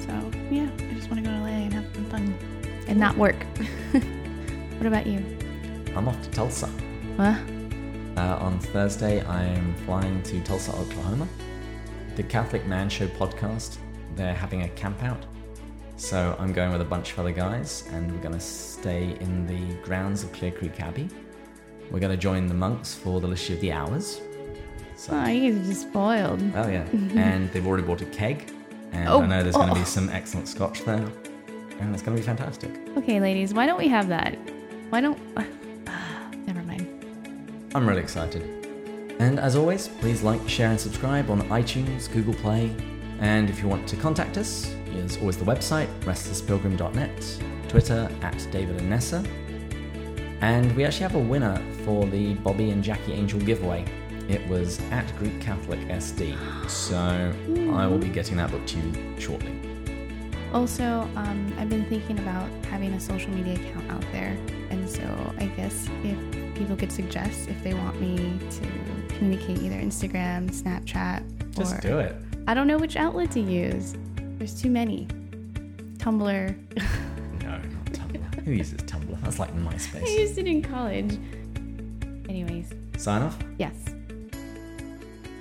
So 0.00 0.30
yeah, 0.50 0.70
I 0.78 0.94
just 0.94 1.10
want 1.10 1.24
to 1.24 1.28
go 1.28 1.36
to 1.36 1.40
LA 1.40 1.66
and 1.66 1.72
have 1.72 1.86
some 1.92 2.04
fun 2.06 2.38
and 2.86 2.98
not 2.98 3.16
work. 3.16 3.42
what 3.92 4.86
about 4.86 5.06
you? 5.06 5.18
I'm 5.96 6.06
off 6.06 6.22
to 6.22 6.30
Tulsa. 6.30 6.68
What? 7.16 7.36
Uh, 8.16 8.38
on 8.40 8.60
Thursday, 8.60 9.22
I 9.22 9.44
am 9.44 9.74
flying 9.86 10.22
to 10.22 10.40
Tulsa, 10.42 10.72
Oklahoma. 10.72 11.26
The 12.14 12.22
Catholic 12.22 12.64
Man 12.66 12.88
Show 12.88 13.08
podcast, 13.08 13.78
they're 14.14 14.34
having 14.34 14.62
a 14.62 14.68
camp 14.70 15.02
out. 15.02 15.24
So 15.98 16.36
I'm 16.38 16.52
going 16.52 16.70
with 16.70 16.80
a 16.80 16.84
bunch 16.84 17.12
of 17.12 17.18
other 17.18 17.32
guys, 17.32 17.82
and 17.90 18.10
we're 18.12 18.22
going 18.22 18.32
to 18.32 18.40
stay 18.40 19.16
in 19.18 19.48
the 19.48 19.74
grounds 19.82 20.22
of 20.22 20.32
Clear 20.32 20.52
Creek 20.52 20.80
Abbey. 20.80 21.08
We're 21.90 21.98
going 21.98 22.12
to 22.12 22.16
join 22.16 22.46
the 22.46 22.54
monks 22.54 22.94
for 22.94 23.20
the 23.20 23.26
Liturgy 23.26 23.54
of 23.54 23.60
the 23.60 23.72
Hours. 23.72 24.20
So, 24.94 25.12
oh, 25.12 25.26
you're 25.26 25.56
just 25.64 25.82
spoiled. 25.82 26.40
Oh, 26.54 26.68
yeah. 26.68 26.86
and 26.92 27.50
they've 27.50 27.66
already 27.66 27.82
bought 27.82 28.00
a 28.00 28.06
keg, 28.06 28.48
and 28.92 29.08
oh, 29.08 29.22
I 29.22 29.26
know 29.26 29.42
there's 29.42 29.56
oh. 29.56 29.58
going 29.58 29.74
to 29.74 29.80
be 29.80 29.84
some 29.84 30.08
excellent 30.10 30.46
scotch 30.46 30.84
there, 30.84 31.04
and 31.80 31.92
it's 31.92 32.02
going 32.02 32.16
to 32.16 32.22
be 32.22 32.26
fantastic. 32.26 32.70
Okay, 32.96 33.18
ladies, 33.18 33.52
why 33.52 33.66
don't 33.66 33.78
we 33.78 33.88
have 33.88 34.06
that? 34.06 34.38
Why 34.90 35.00
don't. 35.00 35.18
Never 36.46 36.62
mind. 36.62 37.72
I'm 37.74 37.88
really 37.88 38.02
excited. 38.02 38.42
And 39.18 39.40
as 39.40 39.56
always, 39.56 39.88
please 39.88 40.22
like, 40.22 40.48
share, 40.48 40.70
and 40.70 40.80
subscribe 40.80 41.28
on 41.28 41.42
iTunes, 41.48 42.10
Google 42.10 42.34
Play. 42.34 42.72
And 43.18 43.50
if 43.50 43.60
you 43.60 43.66
want 43.66 43.88
to 43.88 43.96
contact 43.96 44.38
us, 44.38 44.72
there's 44.92 45.16
always 45.18 45.36
the 45.36 45.44
website, 45.44 45.88
restlesspilgrim.net, 46.00 47.42
Twitter 47.68 48.08
at 48.22 48.48
David 48.50 48.76
and 48.78 48.90
Nessa. 48.90 49.24
And 50.40 50.74
we 50.76 50.84
actually 50.84 51.02
have 51.02 51.14
a 51.14 51.18
winner 51.18 51.60
for 51.84 52.06
the 52.06 52.34
Bobby 52.34 52.70
and 52.70 52.82
Jackie 52.82 53.12
Angel 53.12 53.40
giveaway. 53.40 53.84
It 54.28 54.46
was 54.48 54.80
at 54.90 55.16
Greek 55.16 55.40
Catholic 55.40 55.80
SD. 55.88 56.36
So 56.68 56.96
I 57.74 57.86
will 57.86 57.98
be 57.98 58.08
getting 58.08 58.36
that 58.36 58.50
book 58.50 58.64
to 58.66 58.78
you 58.78 59.20
shortly. 59.20 59.58
Also, 60.52 61.08
um, 61.16 61.52
I've 61.58 61.68
been 61.68 61.84
thinking 61.86 62.18
about 62.18 62.48
having 62.66 62.92
a 62.94 63.00
social 63.00 63.30
media 63.30 63.54
account 63.54 63.90
out 63.90 64.04
there. 64.12 64.36
And 64.70 64.88
so 64.88 65.02
I 65.38 65.46
guess 65.46 65.88
if 66.04 66.18
people 66.54 66.76
could 66.76 66.92
suggest 66.92 67.48
if 67.48 67.62
they 67.62 67.74
want 67.74 68.00
me 68.00 68.38
to 68.50 69.14
communicate 69.16 69.62
either 69.62 69.76
Instagram, 69.76 70.50
Snapchat, 70.50 71.22
just 71.54 71.74
or, 71.76 71.80
do 71.80 71.98
it. 71.98 72.14
I 72.46 72.54
don't 72.54 72.66
know 72.66 72.78
which 72.78 72.96
outlet 72.96 73.30
to 73.32 73.40
use. 73.40 73.94
There's 74.38 74.60
too 74.60 74.70
many. 74.70 75.06
Tumblr. 75.98 76.22
no, 77.42 77.48
not 77.48 77.84
Tumblr. 77.86 78.34
Who 78.44 78.52
uses 78.52 78.80
Tumblr? 78.82 79.20
That's 79.22 79.38
like 79.38 79.54
MySpace. 79.56 80.04
I 80.04 80.08
used 80.08 80.38
it 80.38 80.46
in 80.46 80.62
college. 80.62 81.18
Anyways. 82.28 82.72
Sign 82.96 83.22
off? 83.22 83.36
Yes. 83.58 83.74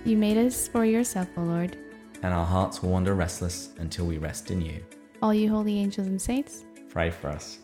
You 0.03 0.17
made 0.17 0.37
us 0.37 0.67
for 0.67 0.83
yourself, 0.83 1.27
O 1.37 1.41
Lord. 1.41 1.77
And 2.23 2.33
our 2.33 2.45
hearts 2.45 2.81
will 2.81 2.89
wander 2.89 3.13
restless 3.13 3.69
until 3.77 4.05
we 4.05 4.17
rest 4.17 4.49
in 4.49 4.61
you. 4.61 4.83
All 5.21 5.33
you 5.33 5.49
holy 5.49 5.77
angels 5.77 6.07
and 6.07 6.21
saints, 6.21 6.63
pray 6.89 7.11
for 7.11 7.29
us. 7.29 7.59